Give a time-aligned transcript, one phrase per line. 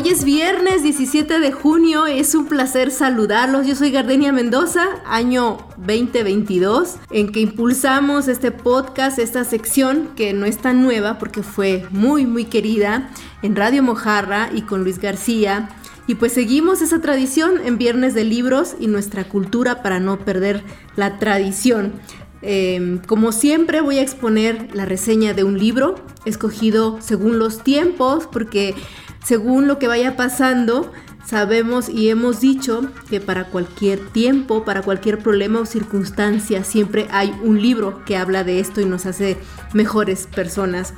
[0.00, 3.66] Hoy es viernes 17 de junio, es un placer saludarlos.
[3.66, 10.46] Yo soy Gardenia Mendoza, año 2022, en que impulsamos este podcast, esta sección que no
[10.46, 13.10] es tan nueva porque fue muy, muy querida
[13.42, 15.70] en Radio Mojarra y con Luis García.
[16.06, 20.62] Y pues seguimos esa tradición en Viernes de Libros y nuestra cultura para no perder
[20.94, 21.94] la tradición.
[22.40, 28.28] Em, como siempre voy a exponer la reseña de un libro escogido según los tiempos
[28.30, 28.76] porque
[29.24, 30.92] según lo que vaya pasando,
[31.28, 37.38] sabemos y hemos dicho que para cualquier tiempo, para cualquier problema o circunstancia, siempre hay
[37.42, 39.36] un libro que habla de esto y nos hace
[39.74, 40.94] mejores personas.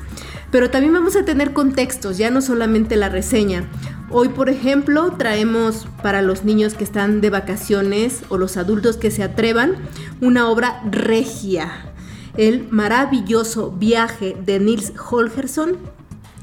[0.52, 3.68] Pero también vamos a tener contextos, ya no solamente la reseña.
[4.08, 9.10] Hoy, por ejemplo, traemos para los niños que están de vacaciones o los adultos que
[9.10, 9.74] se atrevan
[10.20, 11.92] una obra regia,
[12.36, 15.78] el maravilloso viaje de Nils Holgersson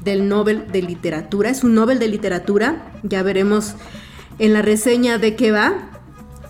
[0.08, 1.50] del Nobel de Literatura.
[1.50, 3.74] Es un Nobel de Literatura, ya veremos
[4.38, 5.90] en la reseña de qué va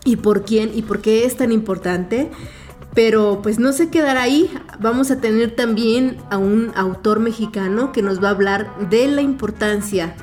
[0.05, 2.31] y por quién y por qué es tan importante.
[2.95, 8.01] Pero pues no se quedará ahí, vamos a tener también a un autor mexicano que
[8.01, 10.15] nos va a hablar de la importancia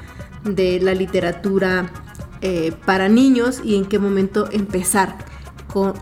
[0.43, 1.91] de la literatura
[2.41, 5.17] eh, para niños y en qué momento empezar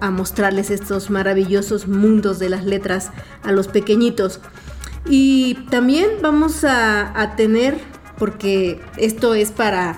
[0.01, 3.09] a mostrarles estos maravillosos mundos de las letras
[3.41, 4.39] a los pequeñitos.
[5.09, 7.77] Y también vamos a, tener,
[8.17, 9.97] porque esto es para,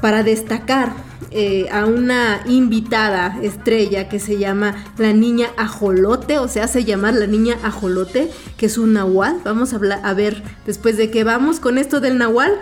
[0.00, 0.94] para destacar
[1.30, 7.14] eh, a una invitada estrella que se llama la niña ajolote, o se hace llamar
[7.14, 9.40] la niña ajolote, que es un nahual.
[9.44, 12.52] Vamos a, hablar, a ver después de qué vamos con esto del nahual.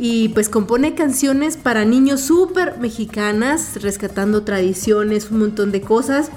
[0.00, 6.30] Y pues compone canciones para niños súper mexicanas, rescatando tradiciones, un montón de cosas.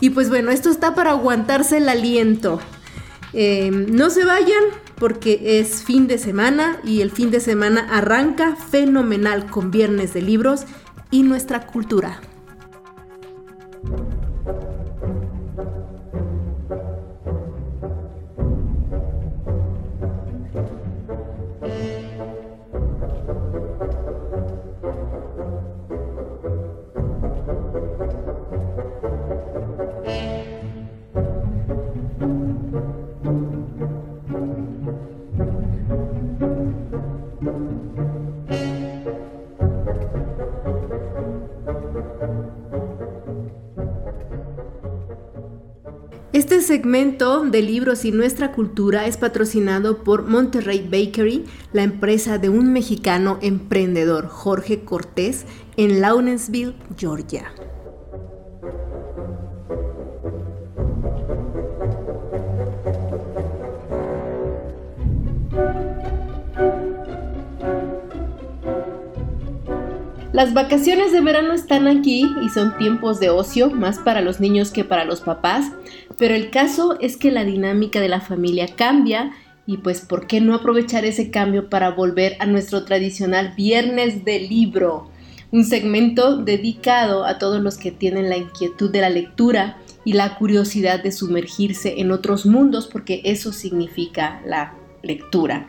[0.00, 2.60] Y pues bueno, esto está para aguantarse el aliento.
[3.32, 4.64] Em, no se vayan
[4.96, 10.22] porque es fin de semana y el fin de semana arranca fenomenal con Viernes de
[10.22, 10.64] Libros
[11.10, 12.20] y nuestra cultura.
[46.78, 52.72] Segmento de libros y nuestra cultura es patrocinado por Monterrey Bakery, la empresa de un
[52.72, 55.44] mexicano emprendedor, Jorge Cortés,
[55.76, 57.50] en Lawrenceville, Georgia.
[70.32, 74.70] Las vacaciones de verano están aquí y son tiempos de ocio, más para los niños
[74.70, 75.72] que para los papás,
[76.18, 79.32] pero el caso es que la dinámica de la familia cambia
[79.66, 84.40] y pues ¿por qué no aprovechar ese cambio para volver a nuestro tradicional viernes de
[84.40, 85.10] libro?
[85.52, 90.36] Un segmento dedicado a todos los que tienen la inquietud de la lectura y la
[90.36, 95.68] curiosidad de sumergirse en otros mundos porque eso significa la lectura.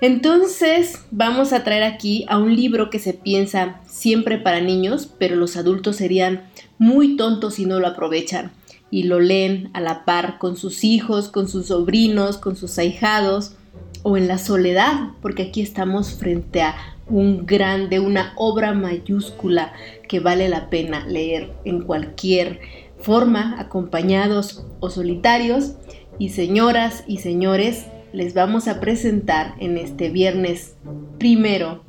[0.00, 5.36] Entonces vamos a traer aquí a un libro que se piensa siempre para niños, pero
[5.36, 6.42] los adultos serían
[6.76, 8.50] muy tontos si no lo aprovechan
[8.92, 13.56] y lo leen a la par con sus hijos, con sus sobrinos, con sus ahijados
[14.02, 16.76] o en la soledad, porque aquí estamos frente a
[17.08, 19.72] un grande, una obra mayúscula
[20.08, 22.60] que vale la pena leer en cualquier
[22.98, 25.72] forma, acompañados o solitarios.
[26.18, 30.76] Y señoras y señores, les vamos a presentar en este viernes
[31.18, 31.82] primero,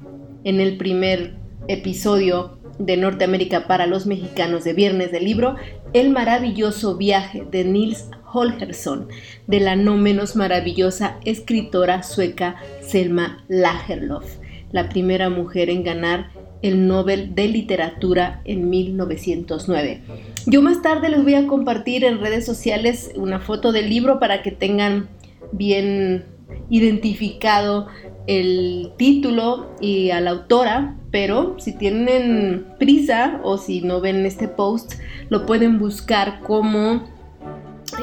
[0.45, 1.35] en el primer
[1.67, 5.55] episodio de Norteamérica para los mexicanos de Viernes del Libro,
[5.93, 9.07] el maravilloso viaje de Nils Holgersson,
[9.47, 14.37] de la no menos maravillosa escritora sueca Selma Lagerlöf,
[14.71, 16.31] la primera mujer en ganar
[16.63, 20.01] el Nobel de Literatura en 1909.
[20.45, 24.41] Yo más tarde les voy a compartir en redes sociales una foto del libro para
[24.41, 25.09] que tengan
[25.51, 26.25] bien
[26.69, 27.87] identificado
[28.27, 34.47] el título y a la autora, pero si tienen prisa o si no ven este
[34.47, 34.93] post,
[35.29, 37.03] lo pueden buscar como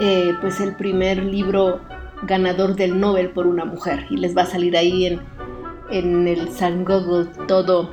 [0.00, 1.81] eh, pues el primer libro
[2.22, 4.06] ganador del Nobel por una mujer.
[4.11, 5.20] Y les va a salir ahí en,
[5.90, 7.90] en el San Google todo,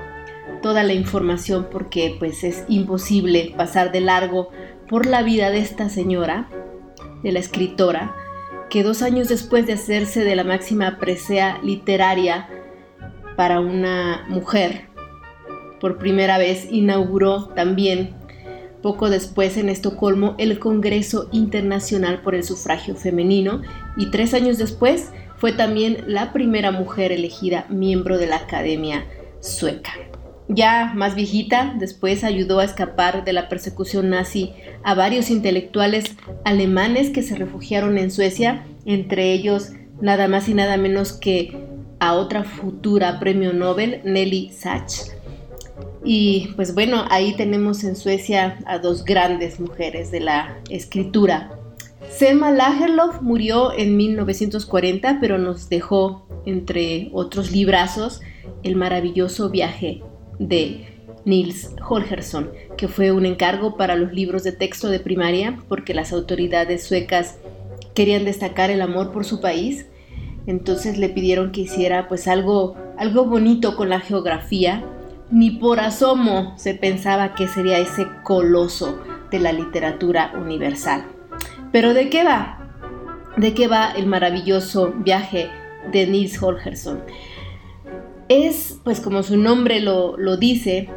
[0.61, 4.49] toda la información porque pues es imposible pasar de largo
[4.89, 6.49] por la vida de esta señora,
[7.23, 8.15] de la escritora,
[8.69, 12.49] que dos años después de hacerse de la máxima presea literaria
[13.35, 14.87] para una mujer,
[15.79, 18.15] por primera vez inauguró también
[18.81, 23.61] poco después en Estocolmo el Congreso Internacional por el Sufragio Femenino
[23.95, 29.05] y tres años después fue también la primera mujer elegida miembro de la Academia
[29.39, 29.91] Sueca.
[30.49, 34.53] Ya más viejita, después ayudó a escapar de la persecución nazi
[34.83, 36.15] a varios intelectuales
[36.45, 41.57] alemanes que se refugiaron en Suecia, entre ellos nada más y nada menos que
[41.99, 45.13] a otra futura premio Nobel, Nelly Sachs.
[46.05, 51.51] Y pues bueno, ahí tenemos en Suecia a dos grandes mujeres de la escritura.
[52.09, 58.21] Selma Lagerlöf murió en 1940, pero nos dejó, entre otros librazos,
[58.63, 60.03] el maravilloso viaje
[60.39, 65.93] de Nils Holgersson, que fue un encargo para los libros de texto de primaria porque
[65.93, 67.37] las autoridades suecas
[67.93, 69.87] querían destacar el amor por su país.
[70.45, 74.85] Entonces le pidieron que hiciera pues algo, algo bonito con la geografía.
[75.29, 78.97] Ni por asomo se pensaba que sería ese coloso
[79.29, 81.05] de la literatura universal.
[81.73, 82.59] Pero ¿de qué va?
[83.35, 85.49] ¿De qué va el maravilloso viaje
[85.91, 87.01] de Nils Holgersson?
[88.29, 90.89] Es, pues como su nombre lo, dice,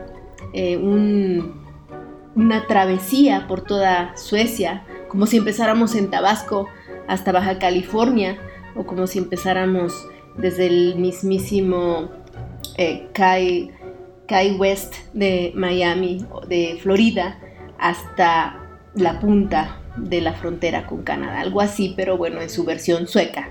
[0.53, 6.69] eh, una travesía por toda Suecia, como si empezáramos en Tabasco
[7.07, 8.39] hasta Baja California,
[8.75, 10.07] o como si empezáramos
[10.37, 12.11] desde el mismísimo
[12.77, 13.73] eh, Kai,
[14.59, 17.41] West de Miami, de Florida,
[17.79, 18.61] hasta
[18.95, 23.51] la punta de la frontera con Canadá, algo así, pero bueno, en su versión sueca.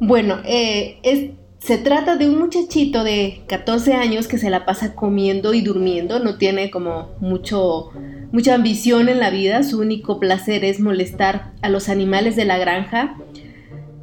[0.00, 1.30] Bueno, eh, es,
[1.62, 6.18] se trata de un muchachito de 14 años que se la pasa comiendo y durmiendo,
[6.18, 7.90] no tiene como mucho,
[8.32, 12.58] mucha ambición en la vida, su único placer es molestar a los animales de la
[12.58, 13.16] granja,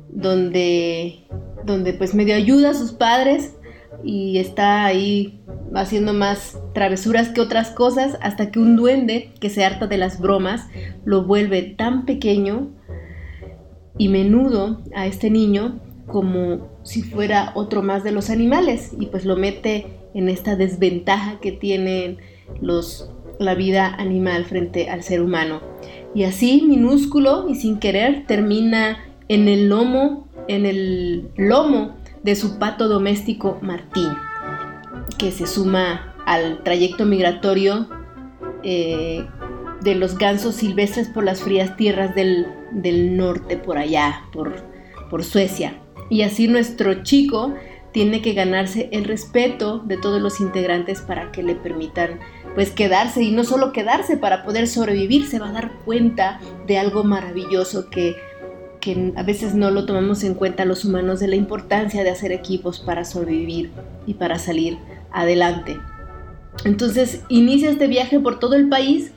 [0.10, 1.26] donde,
[1.66, 3.56] donde pues medio ayuda a sus padres
[4.06, 5.42] y está ahí
[5.76, 10.22] haciendo más travesuras que otras cosas hasta que un duende que se harta de las
[10.22, 10.68] bromas
[11.04, 12.70] lo vuelve tan pequeño
[13.98, 19.26] y menudo a este niño como si fuera otro más de los animales y pues
[19.26, 22.18] lo mete en esta desventaja que tienen
[22.62, 23.10] los
[23.40, 25.62] la vida animal frente al ser humano.
[26.14, 32.60] Y así, minúsculo y sin querer, termina en el lomo, en el lomo de su
[32.60, 34.10] pato doméstico Martín,
[35.18, 37.88] que se suma al trayecto migratorio
[38.64, 39.26] eh,
[39.82, 42.48] de los gansos silvestres por las frías tierras del,
[43.16, 44.54] norte, por allá, por,
[45.10, 45.74] por Suecia.
[46.10, 47.54] Y así nuestro chico
[47.92, 52.20] tiene que ganarse el respeto de todos los integrantes para que le permitan
[52.56, 56.78] pues quedarse y no solo quedarse para poder sobrevivir, se va a dar cuenta de
[56.78, 58.16] algo maravilloso que,
[58.80, 62.32] que a veces no lo tomamos en cuenta los humanos de la importancia de hacer
[62.32, 63.72] equipos para sobrevivir
[64.06, 64.78] y para salir
[65.12, 65.78] adelante.
[66.66, 69.12] Entonces inicia este viaje por todo el país,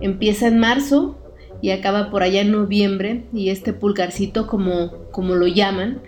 [0.00, 1.16] empieza en marzo
[1.62, 6.00] y acaba por allá en noviembre y este pulgarcito como, como lo llaman,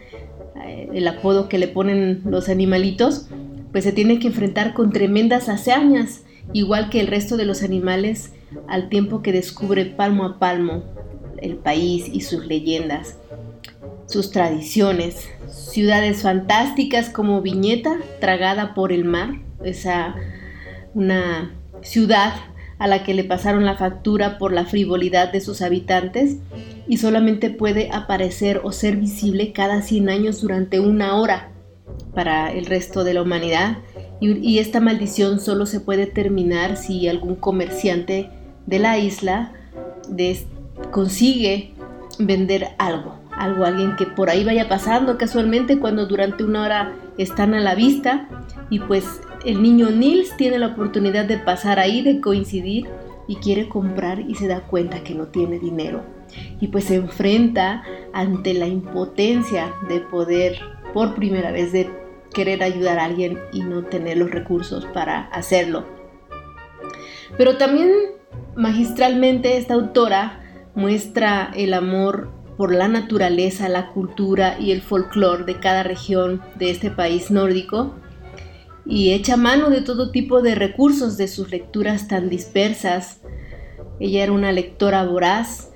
[0.54, 3.28] el apodo que le ponen los animalitos,
[3.72, 8.32] pues se tiene que enfrentar con tremendas hazañas, igual que el resto de los animales,
[8.68, 10.84] al tiempo que descubre palmo a palmo
[11.38, 13.16] el país y sus leyendas,
[14.06, 20.14] sus tradiciones, ciudades fantásticas como Viñeta, tragada por el mar, esa
[20.94, 22.34] una ciudad
[22.82, 26.38] a la que le pasaron la factura por la frivolidad de sus habitantes
[26.88, 31.52] y solamente puede aparecer o ser visible cada 100 años durante una hora
[32.12, 33.76] para el resto de la humanidad.
[34.20, 38.30] Y, esta maldición solo se puede terminar si algún comerciante
[38.66, 39.52] de la isla
[40.90, 41.74] consigue
[42.18, 47.54] vender algo, algo, alguien que por ahí vaya pasando casualmente cuando durante una hora están
[47.54, 48.28] a la vista
[48.70, 49.04] y pues
[49.44, 52.86] el niño Nils tiene la oportunidad de pasar ahí, de coincidir
[53.26, 56.02] y quiere comprar y se da cuenta que no tiene dinero.
[56.60, 57.82] Y pues se enfrenta
[58.12, 60.58] ante la impotencia de poder
[60.94, 61.90] por primera vez de
[62.32, 65.84] querer ayudar a alguien y no tener los recursos para hacerlo.
[67.36, 67.90] Pero también
[68.56, 70.40] magistralmente esta autora
[70.74, 76.70] muestra el amor por la naturaleza, la cultura y el folclore de cada región de
[76.70, 77.94] este país nórdico
[78.84, 83.20] y echa mano de todo tipo de recursos de sus lecturas tan dispersas.
[84.00, 85.70] Ella era una lectora voraz,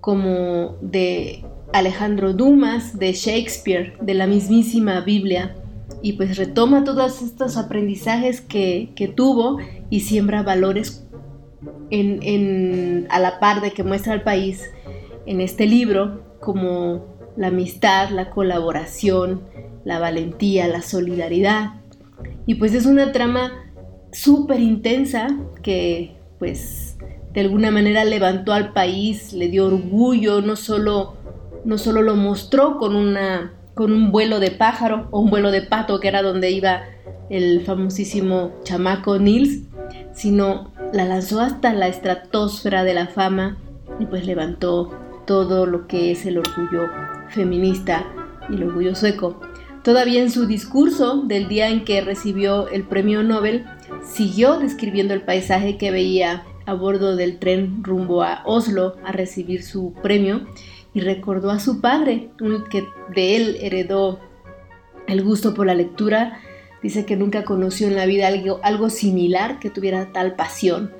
[0.00, 5.54] como de Alejandro Dumas, de Shakespeare, de la mismísima Biblia,
[6.02, 11.06] y pues retoma todos estos aprendizajes que, tuvo y siembra valores
[11.90, 14.62] en, a la par de que muestra al país
[15.26, 17.06] en este libro como
[17.36, 19.42] la amistad, la colaboración,
[19.84, 21.81] la valentía, la solidaridad.
[22.46, 23.52] Y pues es una trama
[24.12, 25.28] súper intensa
[25.62, 26.96] que pues
[27.32, 31.14] de alguna manera levantó al país, le dio orgullo, no solo,
[31.64, 35.62] no solo lo mostró con, una, con un vuelo de pájaro o un vuelo de
[35.62, 36.82] pato, que era donde iba
[37.30, 39.62] el famosísimo chamaco Nils,
[40.12, 43.56] sino la lanzó hasta la estratosfera de la fama
[43.98, 44.90] y pues levantó
[45.26, 46.88] todo lo que es el orgullo
[47.28, 48.04] feminista
[48.50, 49.40] y el orgullo sueco.
[49.84, 53.64] Todavía en su discurso del día en que recibió el premio Nobel,
[54.04, 59.64] siguió describiendo el paisaje que veía a bordo del tren rumbo a Oslo a recibir
[59.64, 60.46] su premio
[60.94, 62.30] y recordó a su padre,
[62.70, 62.84] que
[63.14, 64.20] de él heredó
[65.08, 66.38] el gusto por la lectura.
[66.80, 70.92] Dice que nunca conoció en la vida algo, algo similar que tuviera tal pasión.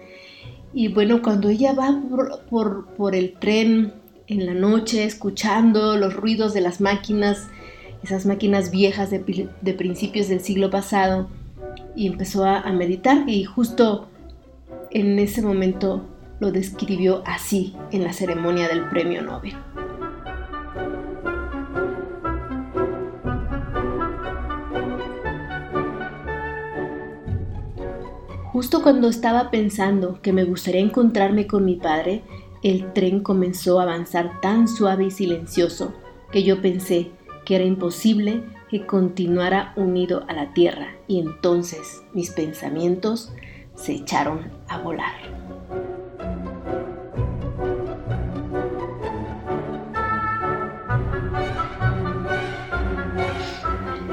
[0.74, 2.00] Y bueno, cuando ella va
[2.48, 3.92] por, por el tren
[4.26, 7.48] en la noche, escuchando los ruidos de las máquinas,
[8.02, 9.21] esas máquinas viejas de,
[9.75, 11.28] principios del siglo pasado
[11.94, 14.09] y empezó a, a meditar y justo
[14.90, 16.04] en ese momento
[16.40, 19.54] lo describió así en la ceremonia del premio Nobel.
[28.52, 32.23] Justo cuando estaba pensando que me gustaría encontrarme con mi padre,
[32.62, 35.94] el tren comenzó a avanzar tan suave y silencioso
[36.30, 37.11] que yo pensé,
[37.44, 40.94] que era imposible que continuara unido a la tierra.
[41.06, 43.32] Y entonces mis pensamientos
[43.75, 45.12] se echaron a volar.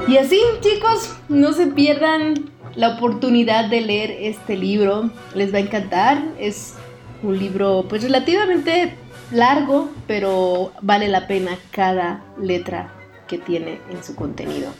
[0.08, 5.60] Y así chicos, no se pierdan la oportunidad de leer este libro, les va a
[5.60, 6.74] encantar, es
[7.22, 8.94] un libro pues relativamente
[9.30, 12.99] largo, pero vale la pena cada letra
[13.30, 14.72] que tiene en su contenido.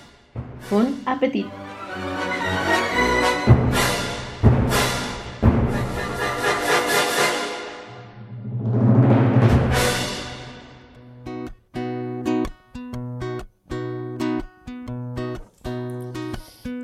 [0.69, 1.49] Con apetito.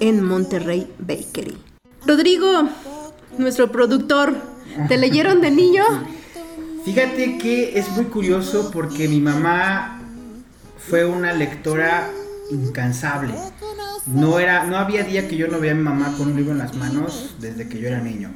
[0.00, 1.56] en Monterrey Bakery.
[2.06, 2.68] Rodrigo,
[3.38, 4.34] nuestro productor,
[4.88, 5.84] ¿te leyeron de niño?
[6.84, 10.00] Fíjate que es muy curioso porque mi mamá
[10.78, 12.08] fue una lectora
[12.50, 13.34] incansable.
[14.06, 16.52] No, era, no había día que yo no veía a mi mamá con un libro
[16.52, 18.30] en las manos desde que yo era niño.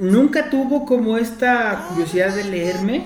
[0.00, 3.04] Nunca tuvo como esta curiosidad de leerme,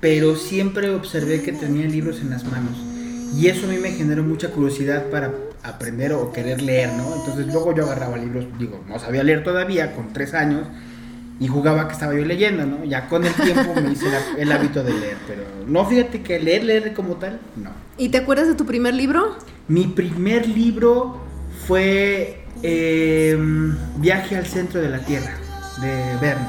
[0.00, 2.78] pero siempre observé que tenía libros en las manos.
[3.36, 5.30] Y eso a mí me generó mucha curiosidad para
[5.62, 7.14] aprender o querer leer, ¿no?
[7.14, 10.66] Entonces luego yo agarraba libros, digo, no sabía leer todavía, con tres años,
[11.40, 12.84] y jugaba que estaba yo leyendo, ¿no?
[12.84, 14.06] Ya con el tiempo me hice
[14.36, 17.70] el hábito de leer, pero no fíjate que leer, leer como tal, no.
[17.96, 19.36] ¿Y te acuerdas de tu primer libro?
[19.66, 21.18] Mi primer libro
[21.66, 25.32] fue em, Viaje al centro de la Tierra,
[25.80, 26.46] de Verne.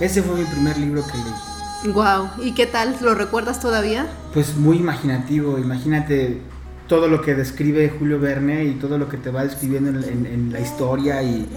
[0.00, 1.92] Ese fue mi primer libro que leí.
[1.92, 2.96] Wow, ¿y qué tal?
[3.02, 4.06] ¿Lo recuerdas todavía?
[4.32, 6.40] Pues muy imaginativo, imagínate
[6.88, 10.58] todo lo que describe Julio Verne y todo lo que te va describiendo en la
[10.58, 11.48] historia y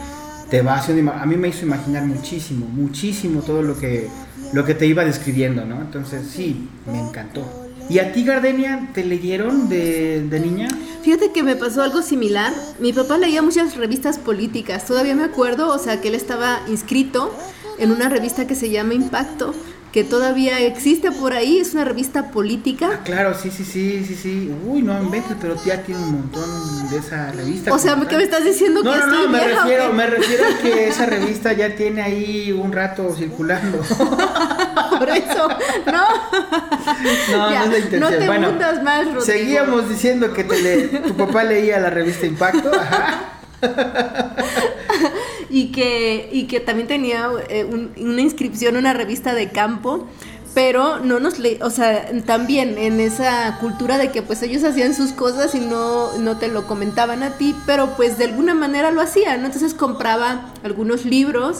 [0.50, 4.08] te va haciendo, a mí me hizo imaginar muchísimo, muchísimo todo lo que,
[4.54, 5.82] lo que te iba describiendo, ¿no?
[5.82, 7.46] Entonces sí, me encantó.
[7.90, 10.68] ¿Y a ti, Gardenia, te leyeron de, de, niña?
[11.04, 12.54] Fíjate que me pasó algo similar.
[12.80, 14.86] Mi papá leía muchas revistas políticas.
[14.86, 17.34] Todavía me acuerdo, o sea, que él estaba inscrito
[17.80, 19.54] en una revista que se llama Impacto,
[19.92, 22.90] que todavía existe por ahí, es una revista política.
[22.94, 24.52] Ah, claro, sí, sí, sí, sí, sí.
[24.66, 27.74] Uy, no inventes, pero ya tiene un montón de esa revista.
[27.74, 30.08] O sea, ¿qué me estás diciendo No, que no, estoy no, me vieja refiero, me
[30.08, 33.80] refiero a que esa revista ya tiene ahí un rato circulando.
[35.00, 35.48] Por eso,
[35.92, 36.04] no.
[37.32, 38.00] No, Ya, no es la intención.
[38.00, 38.52] no te bueno,
[38.84, 39.22] más, Rodrigo.
[39.22, 42.72] seguíamos diciendo que te le- tu papá leía la revista Impacto.
[42.74, 43.37] Ajá.
[45.50, 50.08] y que, y que también tenía eh, un- una inscripción una revista de campo,
[50.54, 54.94] pero no nos le, o sea, también en esa cultura de que pues ellos hacían
[54.96, 58.92] sus cosas y no, no te lo comentaban a ti, pero pues de alguna manera
[58.92, 59.48] lo hacían, ¿no?
[59.48, 61.60] Entonces compraba algunos libros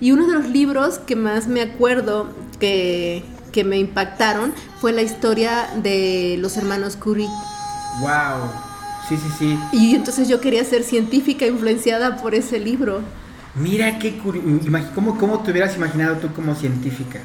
[0.00, 2.28] y uno de los libros que más me acuerdo
[2.58, 7.28] que, que me impactaron fue la historia de los hermanos Curie.
[8.00, 8.67] Wow.
[9.08, 9.58] Sí, sí, sí.
[9.72, 13.00] Y entonces yo quería ser científica influenciada por ese libro.
[13.54, 14.46] Mira qué curioso.
[14.94, 17.20] ¿Cómo, ¿Cómo te hubieras imaginado tú como científica?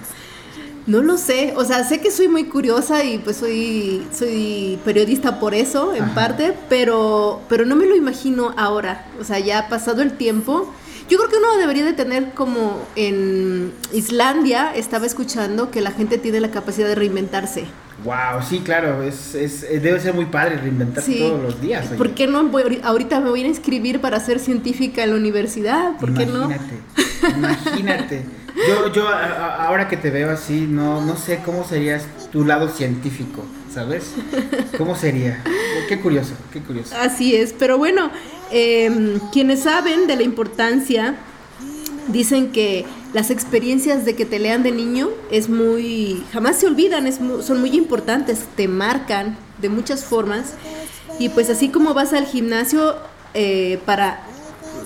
[0.86, 5.40] No lo sé, o sea, sé que soy muy curiosa y pues soy, soy periodista
[5.40, 6.14] por eso, en Ajá.
[6.14, 10.70] parte, pero, pero no me lo imagino ahora, o sea, ya ha pasado el tiempo.
[11.10, 16.18] Yo creo que uno debería de tener como en Islandia, estaba escuchando que la gente
[16.18, 17.66] tiene la capacidad de reinventarse.
[18.04, 21.20] Wow, sí, claro, es, es, eh, debe ser muy padre reinventar Sí.
[21.20, 21.88] todos los días.
[21.88, 21.98] oye.
[21.98, 25.16] ¿Por qué no voy, ahori- ahorita me voy a inscribir para ser científica en la
[25.16, 25.98] universidad?
[25.98, 26.44] ¿Por qué no?
[26.46, 26.76] Imagínate,
[27.38, 28.26] imagínate.
[28.68, 32.70] Yo, yo a- ahora que te veo así, no, no sé cómo serías tu lado
[32.70, 33.44] científico,
[33.74, 34.14] ¿sabes?
[34.78, 35.42] ¿Cómo sería?
[35.90, 36.96] Qué curioso, qué curioso.
[36.96, 38.12] Así es, pero bueno,
[38.52, 41.16] em, quienes saben de la importancia
[42.08, 47.08] dicen que las experiencias de que te lean de niño es muy, jamás se olvidan,
[47.08, 50.54] es mu- son muy importantes, te marcan de muchas formas.
[51.20, 52.96] Y pues así como vas al gimnasio
[53.34, 54.22] eh, para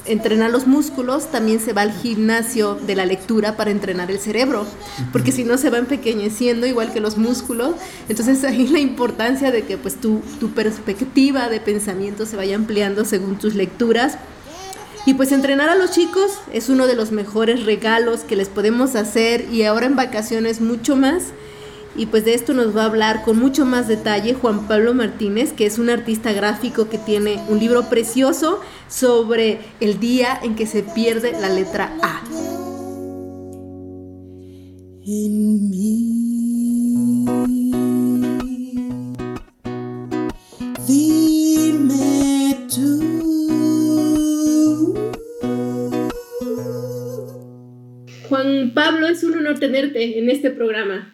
[0.06, 4.66] entrenar los músculos, también se va al gimnasio de la lectura para entrenar el cerebro,
[5.12, 7.72] porque si no se va empequeñeciendo igual que los músculos,
[8.08, 13.04] entonces ahí la importancia de que pues tu, tu perspectiva de pensamiento se vaya ampliando
[13.06, 14.18] según tus lecturas.
[15.08, 18.94] Y pues entrenar a los chicos es uno de los mejores regalos que les podemos
[18.98, 21.28] hacer y ahora en vacaciones mucho más.
[21.96, 25.54] Y pues de esto nos va a hablar con mucho más detalle Juan Pablo Martínez,
[25.54, 30.68] que es un artista gráfico que tiene un libro precioso sobre el día en que
[30.68, 32.22] se pierde la letra A.
[40.90, 41.27] en.
[48.30, 51.14] Juan Pablo, es un honor tenerte en este programa.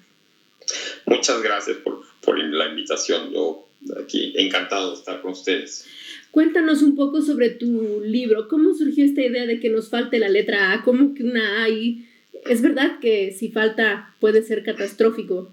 [1.05, 3.31] Muchas gracias por, por la invitación.
[3.31, 3.67] Yo
[4.01, 5.85] aquí encantado de estar con ustedes.
[6.31, 8.47] Cuéntanos un poco sobre tu libro.
[8.47, 10.83] ¿Cómo surgió esta idea de que nos falte la letra A?
[10.83, 11.67] ¿Cómo que una A?
[11.67, 15.51] Es verdad que si falta puede ser catastrófico.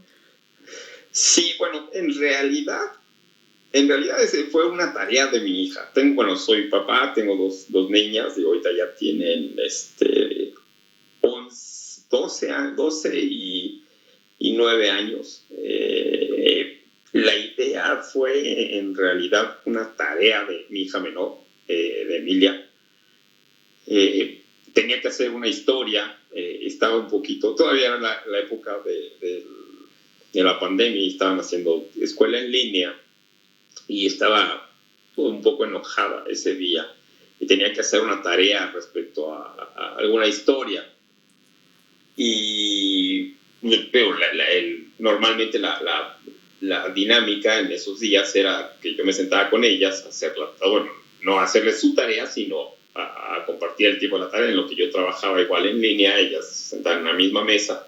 [1.10, 2.80] Sí, bueno, en realidad,
[3.72, 4.16] en realidad
[4.50, 5.90] fue una tarea de mi hija.
[5.92, 10.49] Tengo, bueno, soy papá, tengo dos, dos niñas y ahorita ya tienen este,
[11.20, 13.83] 11, 12, a- 12 y,
[14.38, 15.44] y 9 años.
[15.50, 22.66] Eh, la idea fue en realidad una tarea de mi hija menor, eh, de Emilia.
[23.87, 29.42] Eh, tenía que hacer una historia, estaba un poquito, todavía era la, época de,
[30.33, 32.94] de la pandemia estaban haciendo escuela en línea
[33.88, 34.70] y estaba
[35.16, 36.87] un poco enojada ese día
[37.40, 40.88] y tenía que hacer una tarea respecto a alguna historia.
[42.16, 43.34] Y
[43.92, 46.16] pero la- la- el- normalmente la, la-
[46.94, 50.90] dinámica en esos días era que yo me sentaba con ellas a hacerla, bueno,
[51.22, 54.68] no hacerles su tarea, sino a, a compartir el tiempo de la tarea en lo
[54.68, 57.86] que yo trabajaba igual en línea, ellas se sentaban en la misma mesa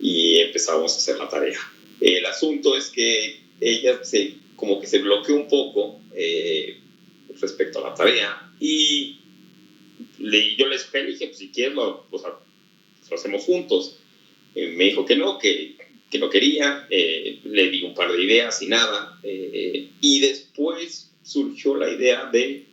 [0.00, 1.58] y empezábamos a hacer la tarea.
[2.00, 6.78] El asunto es que ella se, como que se bloqueó un poco eh,
[7.40, 9.18] respecto a la tarea y
[10.18, 12.34] le, yo les le dije, pues, si quieres lo, o sea,
[13.10, 13.98] lo hacemos juntos.
[14.54, 15.76] Eh, me dijo que no, que,
[16.10, 21.10] que no quería, eh, le di un par de ideas y nada, eh, y después
[21.22, 22.66] surgió la idea de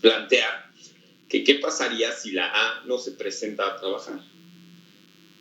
[0.00, 0.70] plantear
[1.28, 4.20] que qué pasaría si la A no se presenta a trabajar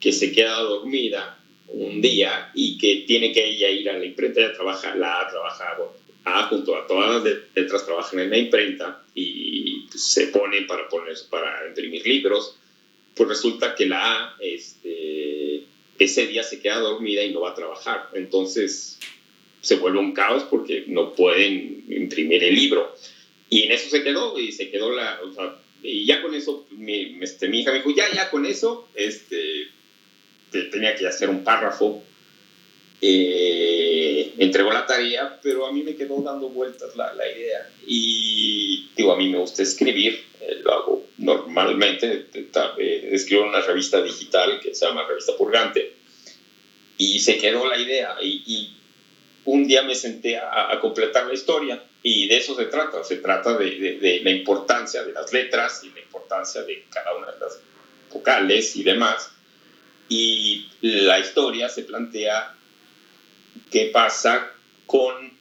[0.01, 1.37] que se queda dormida
[1.67, 5.29] un día y que tiene que ella ir a la imprenta, ella trabaja, la A
[5.29, 5.93] trabaja, bueno,
[6.25, 11.15] A junto a todas las letras trabajan en la imprenta y se ponen para, poner,
[11.29, 12.57] para imprimir libros,
[13.15, 15.63] pues resulta que la A este,
[16.00, 19.00] ese día se queda dormida y no va a trabajar, entonces
[19.62, 22.95] se vuelve un caos porque no pueden imprimir el libro.
[23.50, 26.67] Y en eso se quedó, y se quedó la, o sea, y ya con eso,
[26.71, 29.67] mi, este, mi hija me dijo, ya, ya con eso, este,
[30.52, 32.04] tenía que hacer un párrafo.
[33.03, 37.67] Eh, entregó la tarea, pero a mí me quedó dando vueltas la, la idea.
[37.87, 43.61] Y digo, a mí me gusta escribir, eh, lo hago normalmente, eh, escribo en una
[43.61, 45.95] revista digital que se llama Revista Purgante,
[46.97, 48.17] y se quedó la idea.
[48.21, 48.77] Y, y
[49.45, 53.17] un día me senté a, a, completar la historia, y de eso se trata, se
[53.17, 57.31] trata de, de, de la importancia de las letras y la importancia de cada una
[57.31, 57.59] de las
[58.13, 59.31] vocales y demás.
[60.07, 62.55] Y la historia se plantea
[63.69, 64.51] qué pasa
[64.85, 65.31] con,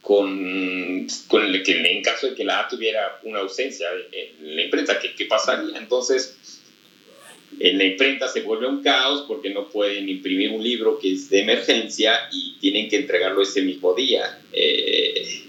[0.00, 4.62] con, con el que en caso de que la A tuviera una ausencia en la
[4.62, 5.78] imprenta, ¿qué, qué pasaría?
[5.78, 6.38] Entonces,
[7.60, 11.28] en la imprenta se vuelve un caos porque no pueden imprimir un libro que es
[11.30, 14.40] de emergencia y tienen que entregarlo ese mismo día.
[14.52, 15.44] Eh,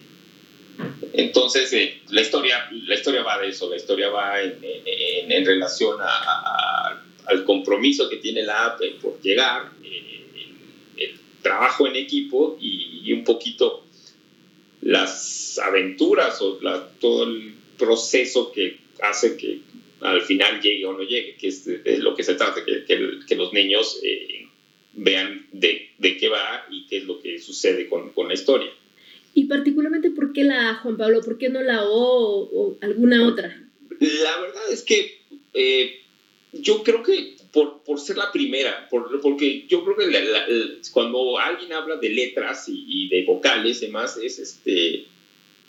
[1.13, 5.97] entonces, eh, la, historia, la historia va de eso, la historia va en, en, relación
[6.01, 10.08] a, al compromiso que tiene la AP por llegar, eh,
[11.41, 13.85] trabajo en equipo y, y, un poquito
[14.81, 19.61] las aventuras o la, todo el proceso que hace que
[20.01, 22.85] al final llegue o no llegue, que es de, de lo que se trata, que,
[22.85, 24.47] que, que los niños eh,
[24.93, 28.71] vean de, de, qué va y qué es lo que sucede con, con la historia.
[29.33, 31.21] Y particularmente, ¿por qué la A, Juan Pablo?
[31.21, 33.47] ¿Por qué no la O o alguna otra?
[33.99, 35.19] La verdad es que
[35.53, 36.01] eh,
[36.53, 40.45] yo creo que por, por, ser la primera, por, porque yo creo que la, la,
[40.91, 45.05] cuando alguien habla de letras y, y, de vocales, demás, es este,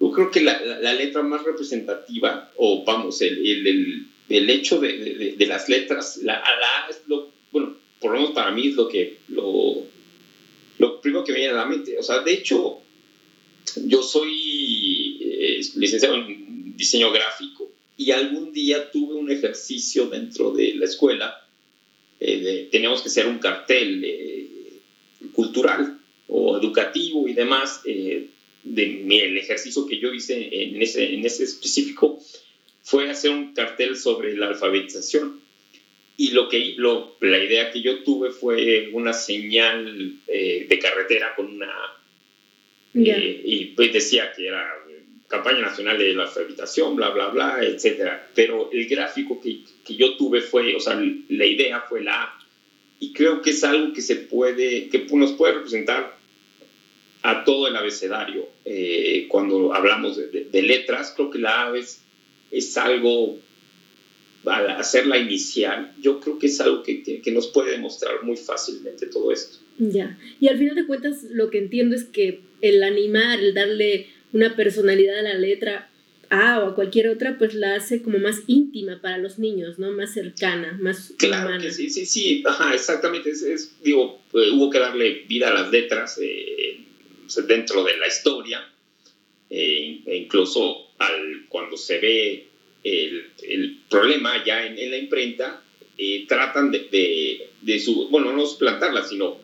[0.00, 4.78] yo creo que la, la letra más representativa, o vamos, el, el, el, el hecho
[4.78, 8.68] de, de, de, las letras, la, la es lo, bueno, por lo menos para mí
[8.68, 9.86] es lo que, lo,
[10.78, 11.98] lo primero que me viene a la mente.
[11.98, 12.80] O sea, de hecho,
[13.84, 20.74] yo soy eh, licenciado en diseño gráfico y algún día tuve un ejercicio dentro de
[20.74, 21.46] la escuela,
[22.20, 24.48] eh, teníamos que hacer un cartel eh,
[25.32, 27.80] cultural o educativo y demás.
[27.84, 28.26] Eh,
[28.62, 32.20] de, el ejercicio que yo hice en ese, en ese específico
[32.82, 35.40] fue hacer un cartel sobre la alfabetización.
[36.16, 41.34] Y lo que, lo, la idea que yo tuve fue una señal eh, de carretera
[41.34, 41.72] con una...
[42.92, 43.16] Yeah.
[43.16, 44.68] Eh, y pues decía que era
[45.30, 48.28] campaña nacional de la alfabetización, bla, bla, bla, etcétera.
[48.34, 52.38] Pero el gráfico que, que, yo tuve fue, o sea, la idea fue la A.
[52.98, 56.18] Y creo que es algo que se puede, que nos puede representar
[57.22, 58.48] a todo el abecedario.
[58.64, 62.02] Eh, cuando hablamos de, de, de, letras, creo que la A es,
[62.50, 63.38] es algo,
[64.46, 68.36] al hacerla inicial, yo creo que es algo que, que, que nos puede demostrar muy
[68.36, 69.58] fácilmente todo esto.
[69.78, 74.08] Ya, y al final de cuentas lo que entiendo es que el animar, el darle
[74.32, 75.90] una personalidad a la letra
[76.30, 79.90] A o a cualquier otra, pues la hace como más íntima para los niños, ¿no?
[79.90, 81.64] Más cercana, más claro humana.
[81.64, 83.30] Que sí, sí, sí, ajá, exactamente.
[83.30, 86.78] Es, es digo, eh, hubo que darle vida a las letras eh,
[87.48, 88.64] dentro de la historia,
[89.50, 92.46] eh, e incluso al, cuando se ve
[92.84, 95.64] el, el problema ya en, en la imprenta,
[95.98, 99.38] eh, tratan de, de, de, su, bueno, no suplantarla, sino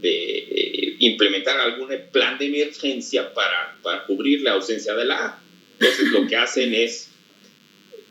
[0.00, 0.71] de
[1.06, 5.42] implementar algún plan de emergencia para, para cubrir la ausencia de la A.
[5.78, 7.10] Entonces lo que hacen es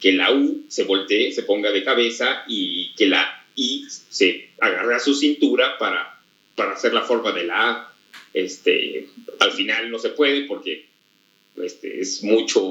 [0.02, 4.96] que la U se voltee, se ponga de cabeza y que la I se agarre
[4.96, 6.20] a su cintura para,
[6.56, 7.94] para hacer la forma de la A.
[8.34, 9.08] Este,
[9.40, 10.88] al final no se puede porque
[11.58, 12.62] este, es mucho,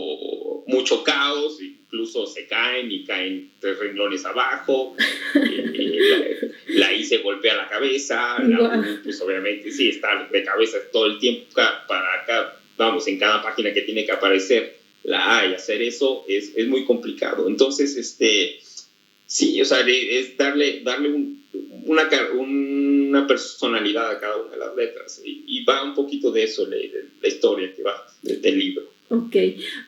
[0.70, 4.96] mucho caos, incluso se caen y caen tres renglones abajo,
[5.34, 10.44] eh, la, la, I se golpea la cabeza, la U, pues obviamente sí, está de
[10.44, 15.38] cabeza todo el tiempo para acá, vamos, en cada página que tiene que aparecer la
[15.38, 17.48] A y hacer eso es, es muy complicado.
[17.48, 18.60] Entonces, este,
[19.26, 21.44] sí, o sea, es darle, darle un,
[21.84, 26.44] una, una personalidad a cada una de las letras y, y va un poquito de
[26.44, 28.99] eso la, la historia que va de, del libro.
[29.10, 29.34] Ok,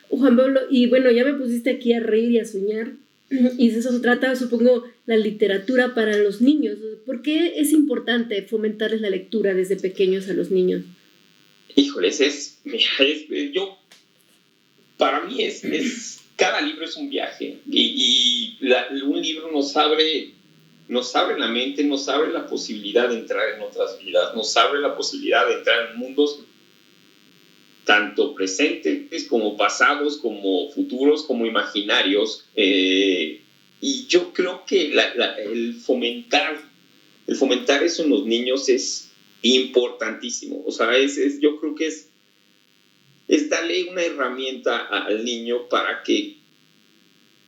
[0.09, 2.91] Juan Pablo, y bueno, ya me pusiste aquí a reír y a soñar,
[3.29, 6.77] y de eso se trata, supongo, la literatura para los niños.
[7.05, 10.83] ¿Por qué es importante fomentarles la lectura desde pequeños a los niños?
[11.73, 13.77] Híjoles, es, es yo,
[14.97, 20.33] para mí es, es, cada libro es un viaje, y, y un libro nos abre
[20.89, 24.81] nos abre la mente, nos abre la posibilidad de entrar en otras vidas, nos abre
[24.81, 26.43] la posibilidad de entrar en mundos
[27.93, 32.43] tanto presentes como pasados, como futuros, como imaginarios.
[32.55, 33.41] Eh,
[33.81, 34.91] y yo creo que
[35.43, 36.59] el, fomentar,
[37.27, 39.11] el fomentar eso en los niños es
[39.43, 40.63] importantísimo.
[40.65, 42.09] O sea, es, es yo creo que es,
[43.27, 46.37] es darle una herramienta al niño para que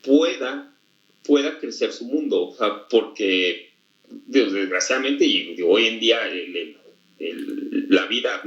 [0.04, 0.72] pueda,
[1.24, 2.50] pueda crecer su mundo.
[2.50, 3.72] O sea, porque
[4.28, 5.26] desgraciadamente,
[5.64, 6.20] hoy en día
[7.90, 8.44] la vida,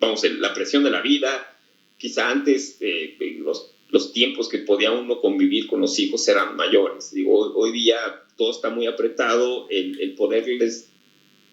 [0.00, 1.56] vamos, la presión de la vida,
[1.98, 7.12] quizá antes eh, los, los, tiempos que podía uno convivir con los hijos eran mayores.
[7.12, 7.96] Digo, hoy, día
[8.36, 10.90] todo está muy apretado, el, el, poderles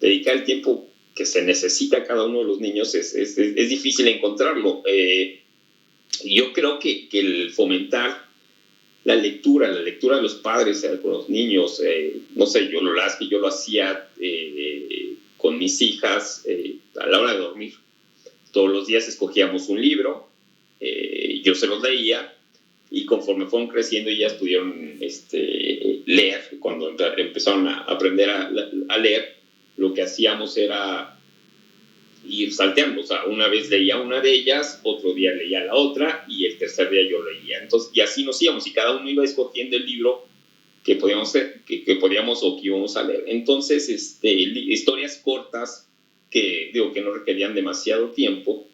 [0.00, 3.68] dedicar el tiempo que se necesita a cada uno de los niños es, es, es
[3.68, 4.82] difícil encontrarlo.
[4.86, 5.42] Eh,
[6.24, 8.24] yo creo que, que, el fomentar
[9.04, 12.80] la lectura, la lectura de los padres eh, con los niños, eh, no sé, yo
[12.80, 14.08] lo, que yo lo hacía
[15.44, 16.46] con mis hijas
[16.98, 17.74] a la hora de dormir.
[18.50, 20.30] Todos los días escogíamos un libro,
[21.42, 22.34] yo se los leía
[22.90, 28.50] y conforme fueron creciendo ellas pudieron este, leer, cuando empezaron a aprender a,
[28.88, 29.36] a leer,
[29.76, 31.20] lo que hacíamos era
[32.26, 33.02] ir salteando.
[33.02, 36.56] O sea, una vez leía una de ellas, otro día leía la otra y el
[36.56, 37.58] tercer día yo leía.
[37.58, 40.26] Entonces, y así nos íbamos y cada uno iba escogiendo el libro
[40.84, 43.24] que podíamos, que, que podíamos o que íbamos a leer.
[43.26, 45.88] Entonces, este, historias cortas
[46.30, 48.68] que, digo, que no requerían demasiado tiempo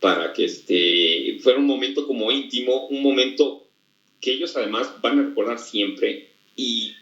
[0.00, 3.66] para que este, fuera un momento como íntimo, un momento
[4.20, 6.92] que ellos además van a recordar siempre y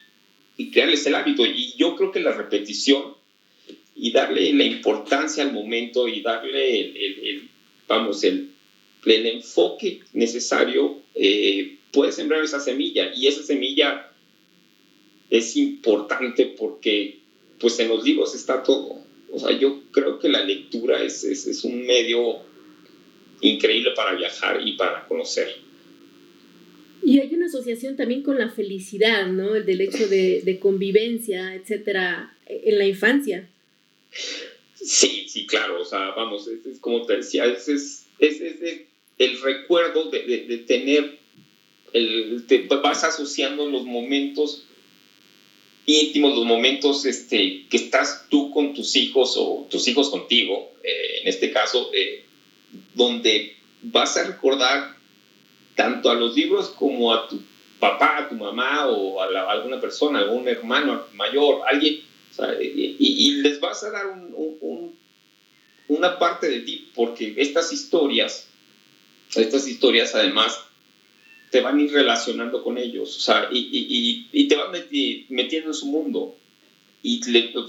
[0.57, 1.45] y crearles el hábito.
[1.45, 3.15] Y yo creo que la repetición
[3.95, 7.49] y darle la importancia al momento y darle el,
[7.89, 8.51] vamos, el,
[9.05, 13.11] el, enfoque necesario eh, puede sembrar esa semilla.
[13.17, 14.13] Y esa semilla
[15.31, 17.21] es importante porque
[17.59, 18.99] pues en los libros está todo.
[19.33, 22.41] O sea, yo creo que la lectura es, es, es un medio
[23.41, 25.49] increíble para viajar y para conocer.
[27.03, 29.55] Y hay una asociación también con la felicidad, ¿no?
[29.55, 33.49] El del hecho de, convivencia, etcétera, en la infancia.
[34.75, 38.07] Sí, sí, claro, o sea, vamos, es, como te decía, es, es,
[39.19, 41.19] el recuerdo de, tener,
[41.93, 44.67] el, te vas asociando los momentos
[45.87, 51.21] íntimos, los momentos este, que estás tú con tus hijos o tus hijos contigo, eh,
[51.23, 52.25] en este caso, eh,
[52.95, 54.97] donde vas a recordar
[55.77, 57.41] tanto a los libros como a tu
[57.79, 62.01] papá, a tu mamá o a, alguna persona, algún hermano mayor, alguien,
[62.61, 64.07] y, les vas a dar
[65.89, 68.49] una parte de ti, porque estas historias,
[69.35, 70.66] estas historias además
[71.51, 74.73] te van a ir relacionando con ellos, o sea, y, te van
[75.29, 76.37] metiendo en su mundo.
[77.03, 77.21] Y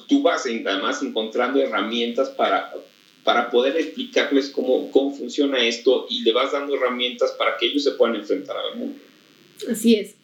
[0.08, 2.74] tú vas además encontrando herramientas para,
[3.24, 7.84] para poder explicarles cómo, cómo funciona esto y le vas dando herramientas para que ellos
[7.84, 9.00] se puedan enfrentar al mundo.
[9.70, 10.16] Así es.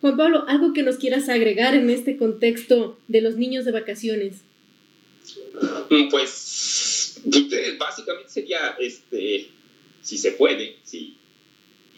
[0.00, 4.42] Juan Pablo, algo que nos quieras agregar en este contexto de los niños de vacaciones.
[5.90, 9.48] Mm, pues, pues básicamente sería, este,
[10.02, 11.16] si se puede, sí.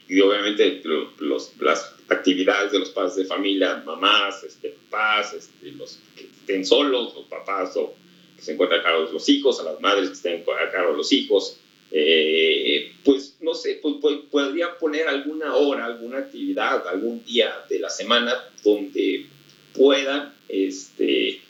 [0.08, 0.82] Y obviamente
[1.18, 6.64] los, las actividades de los padres de familia, mamás, este, papás, este, los que estén
[6.64, 7.94] solos, los papás o
[8.38, 10.96] se encuentran a cargo de los hijos, a las madres que estén a cargo de
[10.98, 11.58] los hijos.
[11.90, 13.96] Eh, pues no sé, pues,
[14.30, 19.26] podría poner alguna hora, alguna actividad, algún día de la semana donde
[19.74, 21.40] puedan este,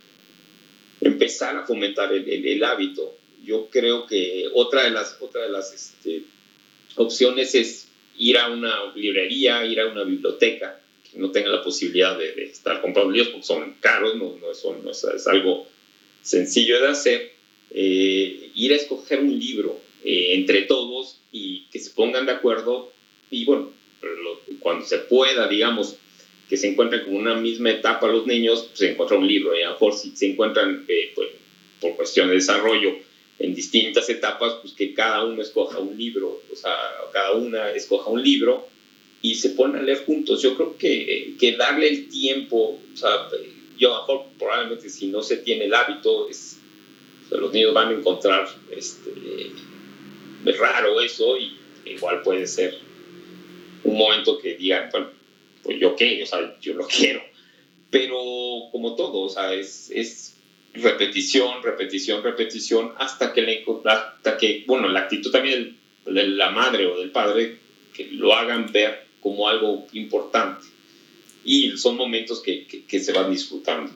[1.01, 3.17] empezar a fomentar el, el, hábito.
[3.43, 6.25] Yo creo que otra de las, otra de las este,
[6.97, 7.84] opciones es
[8.18, 12.81] ir a una librería, ir a una biblioteca, que no tenga la posibilidad de, estar
[12.81, 15.66] comprando libros porque son caros, no, no, son, no es algo
[16.22, 17.33] sencillo de hacer,
[17.70, 22.92] eh, ir a escoger un libro eh, entre todos y que se pongan de acuerdo
[23.31, 23.72] y bueno,
[24.61, 25.96] cuando se pueda, digamos,
[26.48, 29.62] que se encuentren con una misma etapa los niños, pues, se encuentra un libro y
[29.62, 31.31] a lo mejor si se encuentran eh, pues,
[31.81, 32.94] por cuestión de desarrollo
[33.38, 36.77] en distintas etapas, pues que cada uno escoja un libro, o sea,
[37.12, 38.68] cada una escoja un libro
[39.23, 40.42] y se ponen a leer juntos.
[40.42, 43.29] Yo creo que, que darle el tiempo, o sea,
[43.79, 46.59] yo a lo mejor probablemente si no se tiene el hábito, es,
[47.31, 49.11] los niños van a encontrar este,
[50.53, 52.79] raro eso y igual puede ser
[53.83, 55.11] un momento que digan, bueno,
[55.62, 57.23] pues yo qué, o sea, yo lo quiero.
[57.90, 58.16] Pero
[58.73, 60.34] como todo, o sea, es, es
[60.74, 66.87] repetición, repetición, repetición, hasta que, le, hasta que, bueno, la actitud también de la madre
[66.87, 67.58] o del padre,
[67.94, 70.66] que lo hagan ver como algo importante
[71.44, 73.92] y son momentos que, que, se van disfrutando.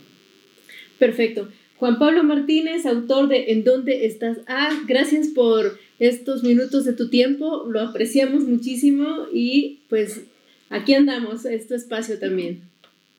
[0.98, 1.48] Perfecto.
[1.76, 4.38] Juan Pablo Martínez, autor de En dónde estás?
[4.46, 10.22] Ah, gracias por estos minutos de tu tiempo, lo apreciamos muchísimo y pues
[10.68, 12.62] aquí andamos, este espacio también.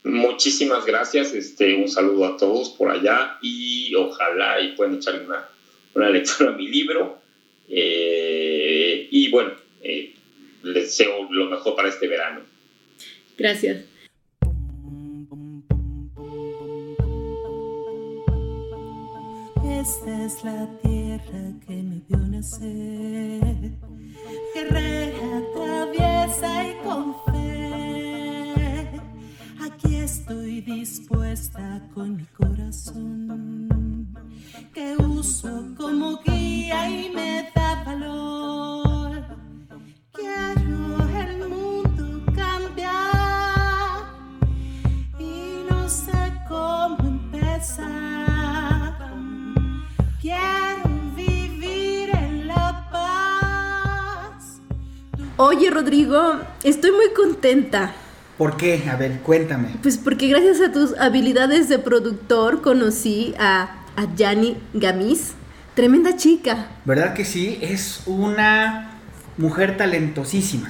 [0.03, 5.47] Muchísimas gracias, este, un saludo a todos por allá y ojalá y puedan echarle una,
[5.93, 7.19] una lectura a mi libro.
[7.67, 10.13] Eh, y bueno, eh,
[10.63, 12.41] les deseo lo mejor para este verano.
[13.37, 13.85] Gracias.
[19.81, 23.71] Esta es la tierra que me dio nacer,
[24.53, 27.58] guerrera traviesa y con.
[29.81, 34.13] Aquí estoy dispuesta con mi corazón,
[34.73, 39.23] que uso como guía y me da valor.
[40.11, 44.03] Quiero el mundo cambiar
[45.17, 48.97] y no sé cómo empezar.
[50.19, 54.59] Quiero vivir en la paz.
[55.37, 57.93] Oye, Rodrigo, estoy muy contenta.
[58.39, 58.85] ¿Por qué?
[58.89, 59.75] A ver, cuéntame.
[59.81, 65.33] Pues porque gracias a tus habilidades de productor conocí a, a Yani Gamis.
[65.73, 66.67] Tremenda chica.
[66.85, 67.59] ¿Verdad que sí?
[67.59, 68.91] Es una
[69.35, 70.69] mujer talentosísima.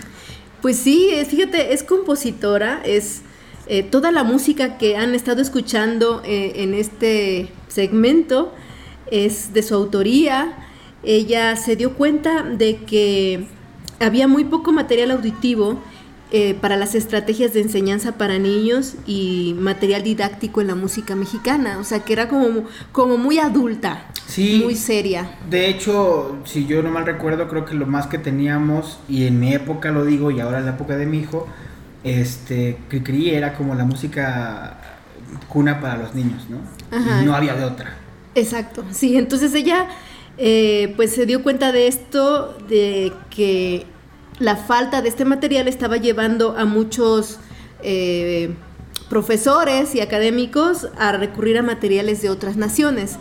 [0.64, 3.22] Pues sí, eh, fíjate, es compositora, es
[3.68, 8.52] eh, toda la música que han estado escuchando eh, en este segmento
[9.12, 10.58] es de su autoría.
[11.04, 13.46] Ella se dio cuenta de que
[14.00, 15.80] había muy poco material auditivo
[16.32, 21.80] eh, para las estrategias de enseñanza para niños y material didáctico en la música mexicana.
[21.80, 24.62] O sea, que era como, como muy adulta, Sí.
[24.63, 25.38] muy seria.
[25.50, 29.39] De hecho, si yo no mal recuerdo, creo que lo más que teníamos, y en
[29.39, 31.48] mi época lo digo, y ahora en la época de mi hijo,
[32.04, 34.78] este, Cricri era como la música
[35.48, 36.60] cuna para los niños, ¿no?
[36.96, 37.22] Ajá.
[37.22, 37.98] Y no había de otra.
[38.36, 39.88] Exacto, sí, entonces ella
[40.38, 43.86] eh, pues se dio cuenta de esto, de que
[44.39, 47.38] la falta de este material estaba llevando a muchos
[47.84, 48.56] eh,
[49.10, 53.17] profesores y académicos a recurrir a materiales de otras naciones.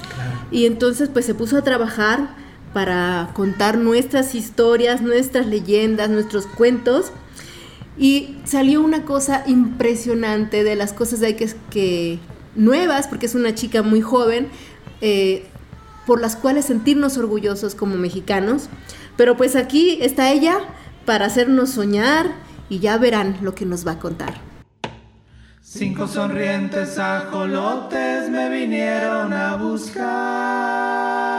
[0.50, 2.36] Y entonces pues se puso a trabajar
[2.72, 7.12] para contar nuestras historias, nuestras leyendas, nuestros cuentos.
[7.98, 12.20] Y salió una cosa impresionante de las cosas de que, que
[12.54, 14.48] nuevas, porque es una chica muy joven,
[15.00, 15.46] eh,
[16.06, 18.68] por las cuales sentirnos orgullosos como mexicanos.
[19.16, 20.60] Pero pues aquí está ella
[21.08, 22.26] para hacernos soñar
[22.68, 24.34] y ya verán lo que nos va a contar.
[25.62, 31.37] Cinco sonrientes ajolotes me vinieron a buscar.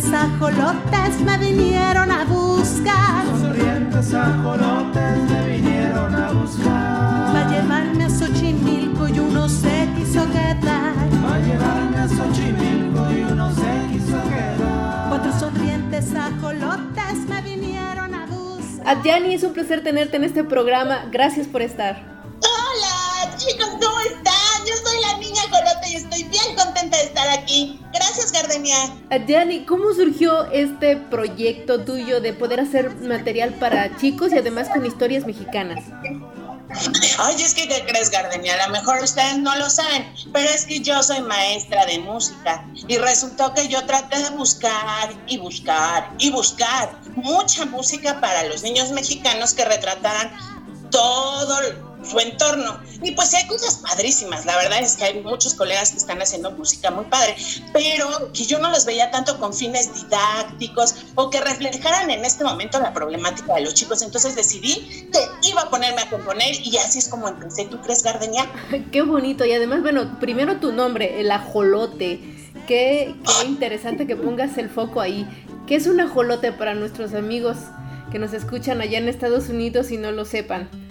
[0.00, 3.24] Sonrientes ajolotes me vinieron a buscar.
[3.40, 7.34] Sonrientes ajolotes me vinieron a buscar.
[7.34, 10.94] Va a llevarme a Xochimilco y uno se quiso quedar.
[11.24, 15.08] Va a llevarme a Xochimilco y uno se quiso quedar.
[15.08, 18.88] Cuatro sonrientes ajolotes me vinieron a buscar.
[18.88, 21.04] Adjani, es un placer tenerte en este programa.
[21.12, 22.02] Gracias por estar.
[22.42, 23.73] Hola, chicos,
[26.14, 27.80] estoy bien contenta de estar aquí.
[27.92, 28.76] Gracias, Gardenia.
[29.10, 34.84] Adjani, ¿cómo surgió este proyecto tuyo de poder hacer material para chicos y además con
[34.86, 35.84] historias mexicanas?
[37.18, 38.54] Ay, es que, ¿qué crees, Gardenia?
[38.54, 42.66] A lo mejor ustedes no lo saben, pero es que yo soy maestra de música
[42.88, 48.62] y resultó que yo traté de buscar y buscar y buscar mucha música para los
[48.62, 50.32] niños mexicanos que retrataran
[50.94, 51.58] todo
[52.04, 52.78] su entorno.
[53.02, 56.50] Y pues hay cosas padrísimas, la verdad es que hay muchos colegas que están haciendo
[56.52, 57.34] música muy padre,
[57.72, 62.44] pero que yo no los veía tanto con fines didácticos o que reflejaran en este
[62.44, 64.02] momento la problemática de los chicos.
[64.02, 67.64] Entonces decidí que iba a ponerme a componer y así es como empecé.
[67.64, 68.46] ¿Tú crees, Gardenia?
[68.92, 69.44] Qué bonito.
[69.44, 72.20] Y además, bueno, primero tu nombre, el ajolote.
[72.68, 75.26] Qué, qué interesante que pongas el foco ahí.
[75.66, 77.56] ¿Qué es un ajolote para nuestros amigos
[78.10, 80.83] que nos escuchan allá en Estados Unidos y no lo sepan?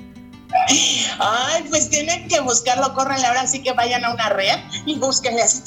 [1.19, 5.41] Ay, pues tienen que buscarlo, córrenle ahora sí que vayan a una red y búsquenle
[5.41, 5.61] así,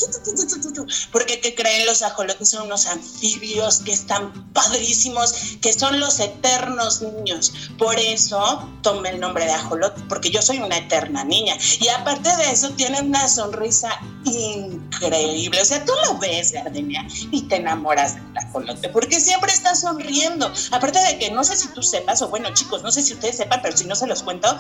[1.13, 7.03] porque que creen los ajolotes son unos anfibios que están padrísimos, que son los eternos
[7.03, 7.53] niños.
[7.79, 11.57] Por eso tomé el nombre de ajolote, porque yo soy una eterna niña.
[11.81, 13.91] Y aparte de eso, tienen una sonrisa
[14.25, 15.61] increíble.
[15.61, 20.53] O sea, tú lo ves, Gardenia, y te enamoras del ajolote, porque siempre está sonriendo.
[20.71, 23.37] Aparte de que no sé si tú sepas, o bueno, chicos, no sé si ustedes
[23.37, 24.57] sepan, pero si no se los cuento,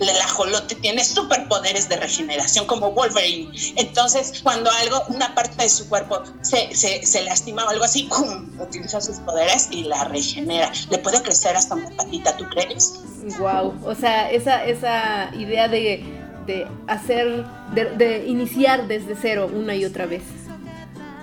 [0.00, 3.50] el ajolote tiene superpoderes de regeneración como Wolverine.
[3.76, 8.08] Entonces, cuando algo, una parte de su cuerpo se, se, se lastima o algo así,
[8.58, 10.72] utiliza sus poderes y la regenera.
[10.90, 13.00] Le puede crecer hasta una patita, ¿tú crees?
[13.38, 16.04] Wow, o sea, esa, esa idea de,
[16.46, 17.44] de hacer,
[17.74, 20.22] de, de iniciar desde cero una y otra vez.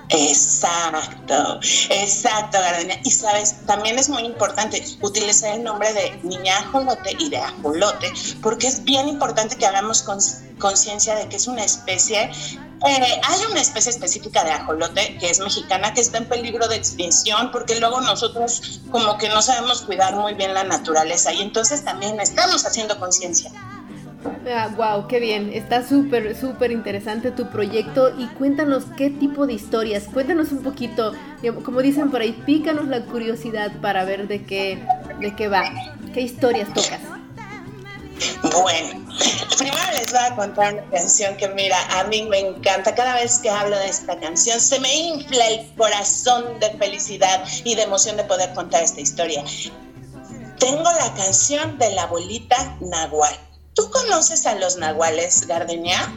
[0.10, 3.00] Exacto, exacto, Gardenia.
[3.04, 8.12] Y sabes, también es muy importante utilizar el nombre de niña ajolote y de ajolote,
[8.42, 10.06] porque es bien importante que hagamos
[10.60, 12.32] conciencia de que es una especie.
[12.88, 16.76] Eh, hay una especie específica de ajolote que es mexicana que está en peligro de
[16.76, 21.84] extinción porque luego nosotros como que no sabemos cuidar muy bien la naturaleza y entonces
[21.84, 23.52] también estamos haciendo conciencia
[24.76, 25.52] wow, ah, qué bien.
[25.54, 30.06] Está súper, súper interesante tu proyecto y cuéntanos qué tipo de historias.
[30.12, 31.14] Cuéntanos un poquito,
[31.64, 34.84] como dicen por ahí, pícanos la curiosidad para ver de qué,
[35.20, 35.64] de qué va.
[36.14, 37.02] ¿Qué historias tocas?
[38.42, 39.06] Bueno,
[39.58, 42.96] primero les voy a contar una canción que mira, a mí me encanta.
[42.96, 47.76] Cada vez que hablo de esta canción se me infla el corazón de felicidad y
[47.76, 49.44] de emoción de poder contar esta historia.
[50.60, 53.47] Tengo la canción de la abuelita Nahual.
[53.78, 56.12] ¿Tú conoces a los nahuales, Gardenia?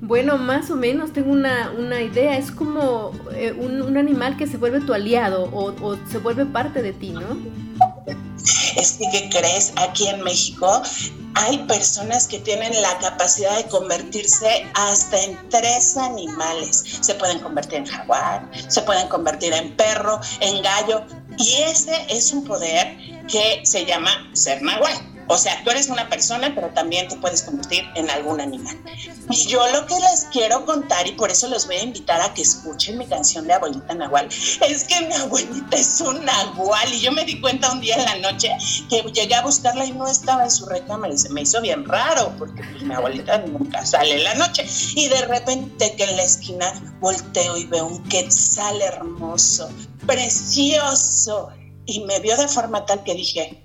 [0.00, 2.38] Bueno, más o menos tengo una, idea.
[2.38, 6.92] Es como eh, un, animal que se vuelve tu aliado o, se vuelve parte de
[6.92, 7.26] ti, ¿no?
[8.76, 9.72] Es que, ¿qué crees?
[9.76, 10.80] Aquí en México
[11.34, 16.84] hay personas que tienen la capacidad de convertirse hasta en tres animales.
[17.00, 21.02] Se pueden convertir en jaguar, se pueden convertir en perro, en gallo.
[21.36, 22.96] Y ese es un poder
[23.26, 25.11] que se llama ser nahual.
[25.32, 28.78] O sea, tú eres una persona, pero también te puedes convertir en algún animal.
[29.30, 32.34] Y yo lo que les quiero contar, y por eso los voy a invitar a
[32.34, 36.92] que escuchen mi canción de Abuelita Nahual, es que mi abuelita es un nahual.
[36.92, 38.50] Y yo me di cuenta un día en la noche
[38.90, 41.14] que llegué a buscarla y no estaba en su recámara.
[41.14, 44.66] Y se me hizo bien raro, porque mi abuelita nunca sale en la noche.
[44.96, 49.70] Y de repente que en la esquina volteo y veo un quetzal hermoso,
[50.06, 51.48] precioso.
[51.86, 53.61] Y me vio de forma tal que dije,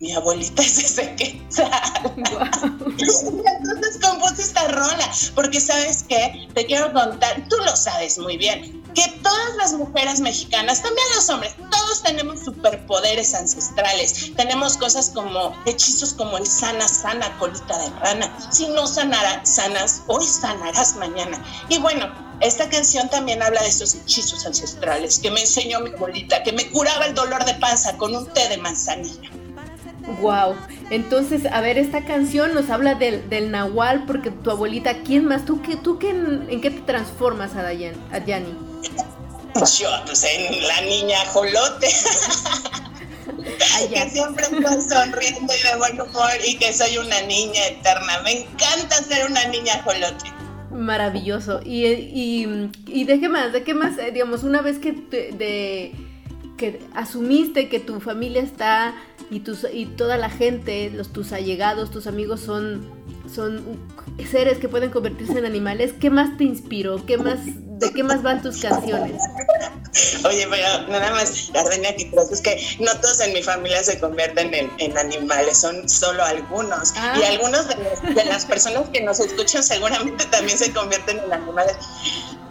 [0.00, 1.70] mi abuelita es ese quetzal.
[2.16, 8.82] Entonces compuse esta rola, porque sabes qué, te quiero contar, tú lo sabes muy bien,
[8.94, 15.54] que todas las mujeres mexicanas, también los hombres, todos tenemos superpoderes ancestrales, tenemos cosas como
[15.66, 21.44] hechizos como el sana, sana, colita de rana, si no sanarás, sanas, hoy sanarás mañana.
[21.68, 26.42] Y bueno, esta canción también habla de esos hechizos ancestrales que me enseñó mi abuelita,
[26.42, 29.30] que me curaba el dolor de panza con un té de manzanilla.
[30.20, 30.56] Wow.
[30.90, 35.44] Entonces, a ver, esta canción nos habla del, del Nahual, porque tu abuelita, ¿quién más?
[35.44, 38.54] ¿Tú, qué, tú qué, en, qué te transformas a, Dayan, a Yanni?
[39.78, 41.88] Yo, pues en la niña jolote.
[43.92, 48.20] que siempre estoy sonriendo y de buen humor y que soy una niña eterna.
[48.24, 50.32] Me encanta ser una niña jolote.
[50.70, 51.60] Maravilloso.
[51.64, 55.94] Y, y, y de qué más, de qué más, eh, digamos, una vez que de
[56.60, 58.94] que asumiste que tu familia está
[59.30, 62.88] y, tus, y toda la gente, los, tus allegados, tus amigos son,
[63.32, 63.78] son
[64.28, 67.06] seres que pueden convertirse en animales, ¿qué más te inspiró?
[67.06, 69.22] ¿Qué más, ¿De qué más van tus canciones?
[70.24, 74.52] Oye, pero nada más, Gardenia, que es que no todos en mi familia se convierten
[74.78, 76.92] en, animales, son solo algunos.
[76.96, 77.16] Ah.
[77.18, 81.76] Y algunos de, de las personas que nos escuchan seguramente también se convierten en animales.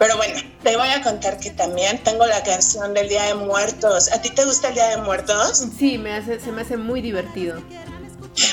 [0.00, 4.10] Pero bueno, te voy a contar que también tengo la canción del Día de Muertos.
[4.10, 5.66] ¿A ti te gusta el Día de Muertos?
[5.78, 7.62] Sí, me hace, se me hace muy divertido.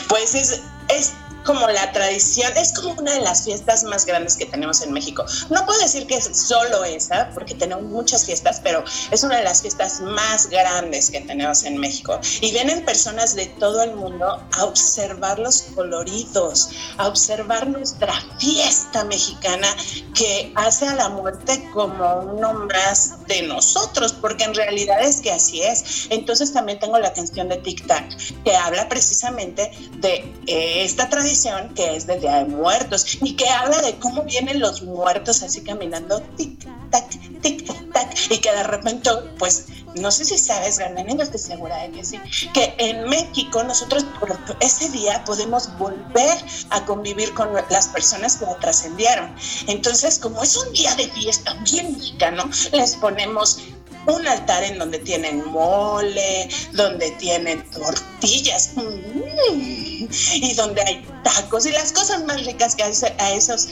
[0.10, 1.14] Pues es, es
[1.48, 5.24] como la tradición, es como una de las fiestas más grandes que tenemos en México.
[5.50, 9.46] No puedo decir que es solo esa, porque tenemos muchas fiestas, pero es una de
[9.46, 12.20] las fiestas más grandes que tenemos en México.
[12.42, 19.06] Y vienen personas de todo el mundo a observar los coloridos, a observar nuestra fiesta
[19.06, 19.70] mexicana
[20.14, 25.32] que hace a la muerte como uno más de nosotros, porque en realidad es que
[25.32, 26.08] así es.
[26.10, 29.72] Entonces también tengo la canción de Tic Tac, que habla precisamente
[30.02, 30.16] de
[30.48, 31.37] eh, esta tradición
[31.76, 35.62] que es del Día de Muertos y que habla de cómo vienen los muertos así
[35.62, 37.10] caminando tic tac
[37.42, 41.78] tic tac y que de repente pues no sé si sabes Gardenia, no estoy segura
[41.84, 42.20] de que sí
[42.54, 46.38] que en México nosotros por ese día podemos volver
[46.72, 49.36] a convivir con las personas que lo trascendieron.
[49.68, 53.60] Entonces como es un día de fiesta bien mexicano les ponemos
[54.08, 61.72] un altar en donde tienen mole, donde tienen tortillas mm, y donde hay tacos y
[61.72, 63.70] las cosas más ricas que a esos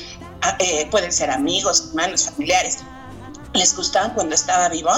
[0.59, 2.79] eh, pueden ser amigos, hermanos, familiares.
[3.53, 4.91] ¿Les gustaban cuando estaba vivo?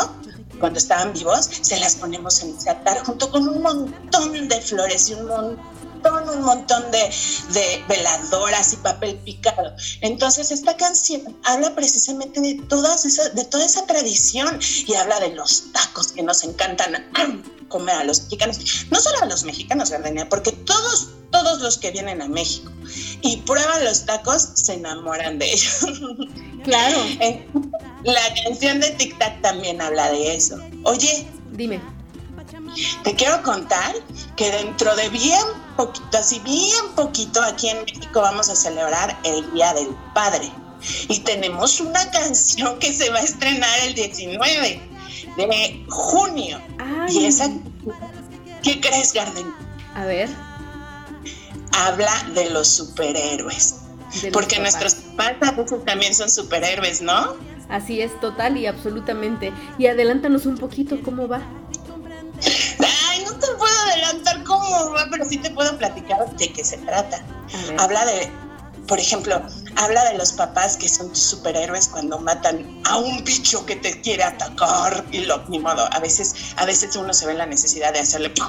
[0.60, 5.10] Cuando estaban vivos, se las ponemos en ese altar junto con un montón de flores
[5.10, 5.78] y un montón
[6.14, 9.76] un montón de, veladoras y papel picado.
[10.01, 15.36] Entonces esta canción habla precisamente de, todas esas, de toda esa tradición y habla de
[15.36, 17.05] los tacos que nos encantan
[17.70, 18.88] comer a los mexicanos.
[18.91, 22.72] No solo a los mexicanos, Gardenia, porque todos, todos los que vienen a México
[23.22, 25.86] y prueban los tacos se enamoran de ellos.
[26.64, 26.97] Claro.
[28.03, 30.60] La canción de Tic Tac también habla de eso.
[30.84, 31.80] Oye, Dime.
[33.03, 33.95] Te quiero contar
[34.36, 35.45] que dentro de bien
[35.76, 40.51] poquito, así bien poquito, aquí en México vamos a celebrar el Día del Padre.
[41.07, 44.82] Y tenemos una canción que se va a estrenar el 19
[45.38, 46.61] de junio.
[46.80, 47.18] Ay.
[47.18, 47.49] Y esa,
[48.63, 49.47] ¿qué crees, Garden?
[49.95, 50.30] A ver.
[51.72, 53.76] Habla de los superhéroes.
[54.22, 57.36] de Porque nuestros papás a veces también son superhéroes, ¿no?
[57.70, 59.51] Así es, total y absolutamente.
[59.78, 61.41] Y adelántanos un poquito cómo va.
[63.10, 66.78] Ay, no te puedo adelantar cómo va, pero sí te puedo platicar de qué se
[66.80, 67.24] trata.
[67.80, 68.32] Habla de,
[68.88, 69.42] por ejemplo,
[69.76, 74.24] habla de los papás que son superhéroes cuando matan a un bicho que te quiere
[74.24, 77.94] atacar y lo, ni modo, a veces, a veces uno se ve en la necesidad
[77.94, 78.48] de hacerle ¡pum!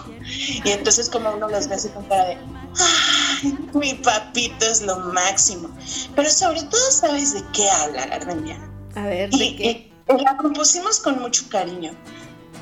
[0.64, 2.38] y entonces como uno los ve así con cara de
[2.80, 5.70] ay, mi papito es lo máximo.
[6.14, 8.60] Pero sobre todo sabes de qué habla la Gardenia.
[8.94, 9.64] A ver, Y, ¿de qué?
[9.70, 11.92] y- y la compusimos con mucho cariño.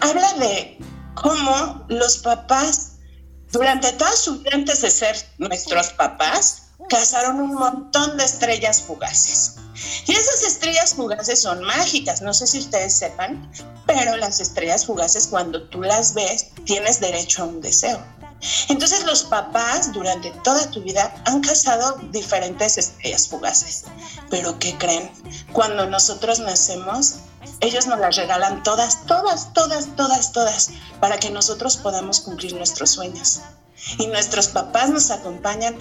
[0.00, 0.78] Habla de
[1.16, 2.92] cómo los papás,
[3.50, 9.56] durante toda su vida antes de ser nuestros papás, cazaron un montón de estrellas fugaces.
[10.06, 13.50] Y esas estrellas fugaces son mágicas, no sé si ustedes sepan,
[13.86, 18.00] pero las estrellas fugaces cuando tú las ves tienes derecho a un deseo.
[18.68, 23.84] Entonces los papás durante toda tu vida han cazado diferentes estrellas fugaces.
[24.30, 25.10] Pero ¿qué creen?
[25.52, 27.16] Cuando nosotros nacemos,
[27.60, 30.70] ellos nos las regalan todas, todas, todas, todas, todas,
[31.00, 33.40] para que nosotros podamos cumplir nuestros sueños.
[33.98, 35.76] Y nuestros papás nos acompañan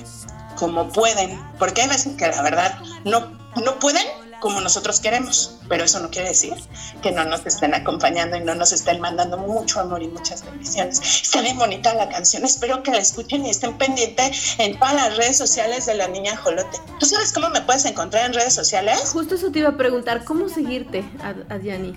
[0.57, 3.31] como pueden, porque hay veces que la verdad no,
[3.63, 4.05] no pueden
[4.45, 6.53] como nosotros queremos, pero eso no quiere decir
[7.01, 10.99] que no nos estén acompañando y no nos estén mandando mucho amor y muchas bendiciones.
[10.99, 15.17] Está bien bonita la canción, espero que la escuchen y estén pendientes en todas las
[15.17, 16.77] redes sociales de la niña Jolote.
[16.99, 18.99] ¿Tú sabes cómo me puedes encontrar en redes sociales?
[19.11, 21.95] Justo eso te iba a preguntar, ¿cómo seguirte a, a Diani?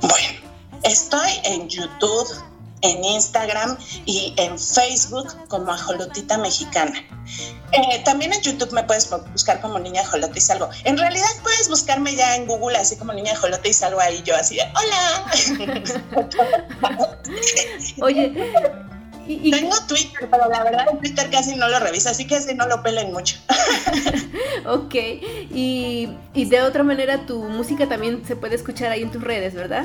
[0.00, 0.38] Bueno,
[0.82, 2.26] estoy en YouTube,
[2.82, 3.76] en Instagram
[4.06, 6.92] y en Facebook como Ajolotita Mexicana.
[7.72, 10.68] Eh, también en YouTube me puedes buscar como Niña Ajolote y salgo.
[10.84, 14.34] En realidad puedes buscarme ya en Google así como Niña Ajolote y salgo ahí yo
[14.36, 15.30] así de ¡Hola!
[18.02, 18.32] Oye,
[19.26, 22.36] y, y- Tengo Twitter, pero la verdad en Twitter casi no lo reviso, así que
[22.36, 23.36] así no lo pelen mucho.
[24.66, 29.22] ok, y, y de otra manera tu música también se puede escuchar ahí en tus
[29.22, 29.84] redes, ¿verdad?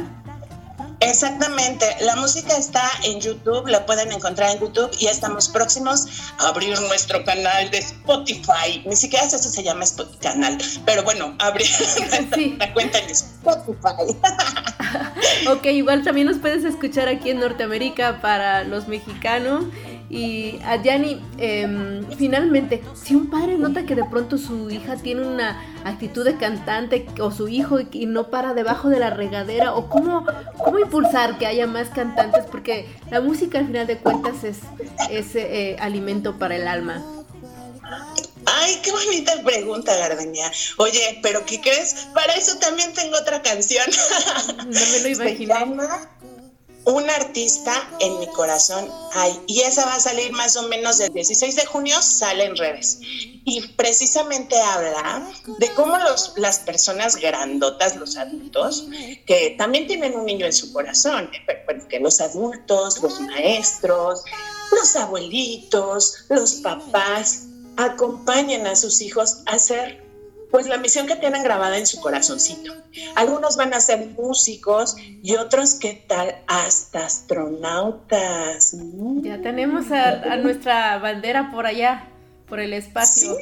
[1.06, 6.08] Exactamente, la música está en YouTube, la pueden encontrar en YouTube y estamos próximos
[6.40, 8.82] a abrir nuestro canal de Spotify.
[8.86, 11.68] Ni siquiera sé si se llama Spotify canal, pero bueno, abrir
[12.36, 12.56] Sí.
[12.60, 14.18] la cuenta en Spotify.
[15.50, 19.66] Ok, igual también nos puedes escuchar aquí en Norteamérica para los mexicanos.
[20.10, 25.26] Y a Diani, em, finalmente, si un padre nota que de pronto su hija tiene
[25.26, 29.74] una actitud de cantante o su hijo y y no para debajo de la regadera,
[29.74, 30.26] o cómo,
[30.64, 34.60] cómo impulsar que haya más cantantes, porque la música al final de cuentas es,
[35.10, 37.04] es eh, alimento para el alma.
[38.46, 40.52] Ay, qué bonita pregunta, Gardenia.
[40.78, 42.08] Oye, pero ¿qué crees?
[42.14, 43.86] Para eso también tengo otra canción.
[44.58, 45.54] No me lo Se imaginé.
[45.54, 46.10] llama
[46.86, 49.40] Un artista en mi corazón hay.
[49.48, 53.00] Y esa va a salir más o menos del 16 de junio, sale en redes.
[53.02, 55.28] Y precisamente habla
[55.60, 58.88] de cómo los, las personas grandotas, los adultos,
[59.26, 61.86] que también tienen un niño en su corazón, ¿eh?
[61.90, 64.24] que los adultos, los maestros,
[64.72, 67.46] los abuelitos, los papás,
[67.78, 70.05] acompañen a sus hijos a hacer
[70.56, 72.74] pues la misión que tienen grabada en su corazoncito.
[73.16, 76.34] Algunos van a ser músicos y otros, ¿qué tal?
[76.48, 78.74] Hasta astronautas.
[79.22, 82.08] Ya tenemos a, a nuestra bandera por allá,
[82.48, 83.36] por el espacio.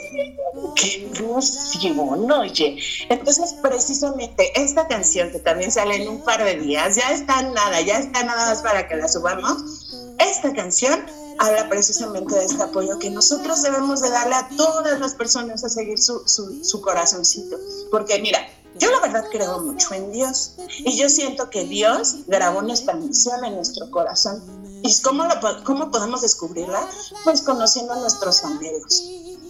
[0.75, 2.79] ¡Qué emoción, oye!
[3.09, 7.79] Entonces, precisamente esta canción que también sale en un par de días, ya está nada,
[7.81, 10.15] ya está nada más para que la subamos.
[10.17, 11.05] Esta canción
[11.39, 15.69] habla precisamente de este apoyo que nosotros debemos de darle a todas las personas a
[15.69, 17.57] seguir su, su, su corazoncito.
[17.91, 18.39] Porque mira,
[18.79, 23.43] yo la verdad creo mucho en Dios y yo siento que Dios grabó nuestra misión
[23.45, 24.41] en nuestro corazón.
[24.83, 26.87] ¿Y cómo, lo, cómo podemos descubrirla?
[27.23, 29.03] Pues conociendo a nuestros anhelos.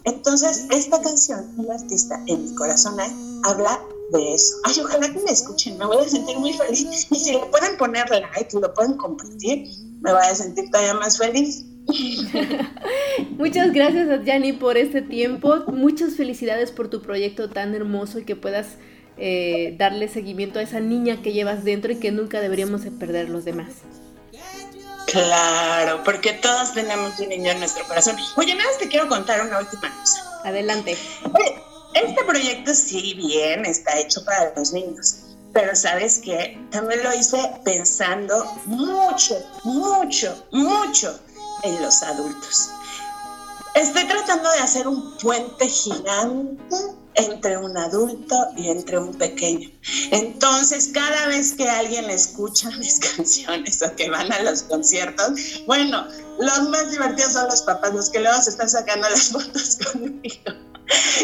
[0.03, 3.11] Entonces, esta canción, un artista en mi corazón hay,
[3.43, 3.81] habla
[4.11, 4.55] de eso.
[4.63, 7.07] Ay, ojalá que me escuchen, me voy a sentir muy feliz.
[7.09, 9.69] Y si le pueden poner like lo pueden compartir,
[10.01, 11.65] me voy a sentir todavía más feliz.
[13.37, 15.63] Muchas gracias a Yanni por este tiempo.
[15.67, 18.77] Muchas felicidades por tu proyecto tan hermoso y que puedas
[19.17, 23.29] eh, darle seguimiento a esa niña que llevas dentro y que nunca deberíamos de perder
[23.29, 23.67] los demás.
[25.07, 28.15] Claro, porque todos tenemos un niño en nuestro corazón.
[28.37, 30.23] Oye, nada más te quiero contar una última cosa.
[30.45, 30.97] Adelante.
[31.93, 37.37] este proyecto sí bien está hecho para los niños, pero sabes que también lo hice
[37.63, 41.19] pensando mucho, mucho, mucho
[41.63, 42.69] en los adultos.
[43.75, 46.75] Estoy tratando de hacer un puente gigante
[47.15, 49.69] entre un adulto y entre un pequeño.
[50.11, 56.07] Entonces, cada vez que alguien escucha mis canciones o que van a los conciertos, bueno,
[56.39, 60.51] los más divertidos son los papás, los que luego se están sacando las fotos conmigo.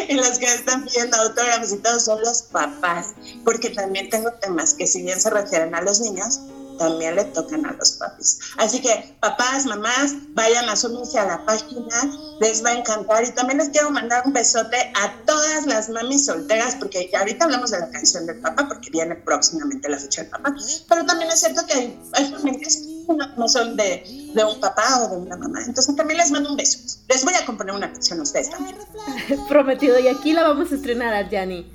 [0.07, 3.07] Y los que están pidiendo autógrafos y todo son los papás,
[3.43, 6.39] porque también tengo temas que si bien se refieren a los niños,
[6.79, 8.39] también le tocan a los papis.
[8.57, 11.95] Así que papás, mamás, vayan a sumarse a la página,
[12.39, 13.23] les va a encantar.
[13.23, 17.71] Y también les quiero mandar un besote a todas las mamis solteras, porque ahorita hablamos
[17.71, 20.55] de la canción del papá, porque viene próximamente la fecha del papá.
[20.87, 25.09] Pero también es cierto que hay, familias que no son de, de un papá o
[25.09, 25.59] de una mamá.
[25.65, 26.79] Entonces también les mando un beso.
[27.09, 28.77] Les voy a componer una canción a ustedes también.
[29.49, 31.65] Prometido, y aquí la vamos a estrenar a Gianni.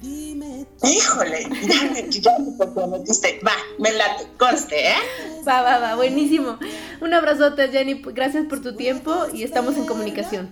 [0.85, 3.41] Híjole, ya me, ya me comprometiste.
[3.47, 5.43] Va, me late, conste, ¿eh?
[5.47, 6.59] Va, va, va, buenísimo.
[7.01, 8.03] Un abrazote, Jenny.
[8.05, 10.51] Gracias por tu tiempo y estamos en comunicación.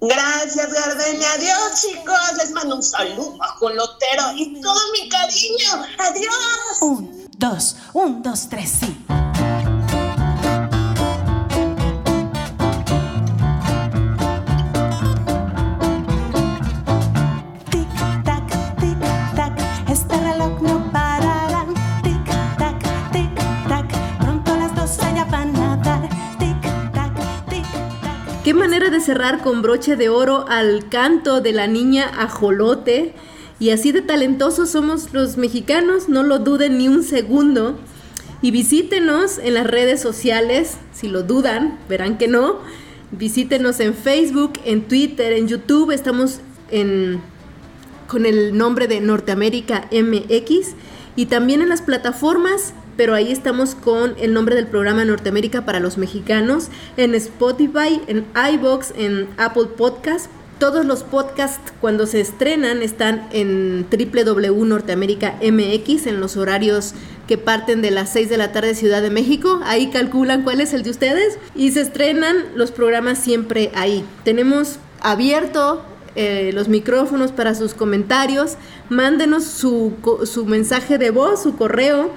[0.00, 1.32] Gracias, Gardenia.
[1.34, 2.18] Adiós, chicos.
[2.38, 5.86] Les mando un saludo bajo lotero y todo mi cariño.
[5.98, 6.78] Adiós.
[6.80, 8.96] Un, dos, un, dos, tres, sí.
[28.44, 33.14] Qué manera de cerrar con broche de oro al canto de la niña ajolote.
[33.60, 37.78] Y así de talentosos somos los mexicanos, no lo duden ni un segundo.
[38.42, 42.58] Y visítenos en las redes sociales, si lo dudan, verán que no.
[43.12, 46.40] Visítenos en Facebook, en Twitter, en YouTube, estamos
[46.72, 47.22] en,
[48.12, 50.74] con el nombre de Norteamérica MX
[51.16, 55.80] y también en las plataformas, pero ahí estamos con el nombre del programa Norteamérica para
[55.80, 60.26] los mexicanos, en Spotify, en iBox, en Apple Podcast.
[60.58, 66.92] Todos los podcasts cuando se estrenan están en www.norteamerica MX en los horarios
[67.26, 69.60] que parten de las 6 de la tarde Ciudad de México.
[69.64, 74.04] Ahí calculan cuál es el de ustedes y se estrenan los programas siempre ahí.
[74.22, 75.82] Tenemos abierto
[76.14, 78.56] eh, los micrófonos para sus comentarios.
[78.88, 79.92] Mándenos su,
[80.24, 82.10] su mensaje de voz, su correo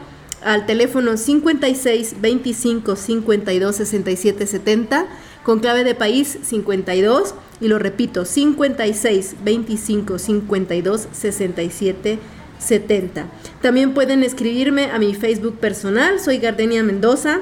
[0.43, 5.07] al teléfono 56 25 52 67 70
[5.43, 12.19] con clave de país 52 y lo repito 56 25 52 67
[12.59, 13.25] 70.
[13.61, 17.41] También pueden escribirme a mi Facebook personal, soy Gardenia Mendoza.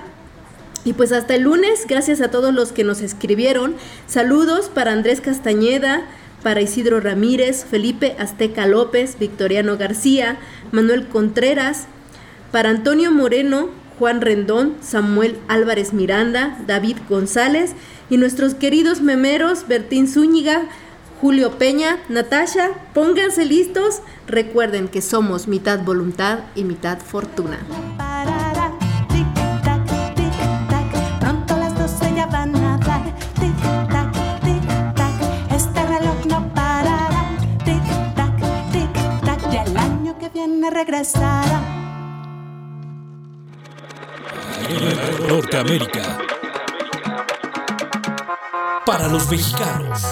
[0.86, 3.76] Y pues hasta el lunes, gracias a todos los que nos escribieron.
[4.06, 6.06] Saludos para Andrés Castañeda,
[6.44, 10.38] para Isidro Ramírez, Felipe Azteca López, Victoriano García,
[10.72, 11.88] Manuel Contreras,
[12.52, 17.74] para Antonio Moreno, Juan Rendón, Samuel Álvarez Miranda, David González
[18.10, 20.64] y nuestros queridos memeros Bertín Zúñiga,
[21.22, 24.02] Julio Peña, Natasha, pónganse listos.
[24.28, 27.60] Recuerden que somos mitad voluntad y mitad fortuna.
[31.22, 32.63] pronto las van
[40.64, 41.62] viene regresará.
[45.28, 46.18] Norteamérica.
[48.86, 50.04] Para los mexicanos.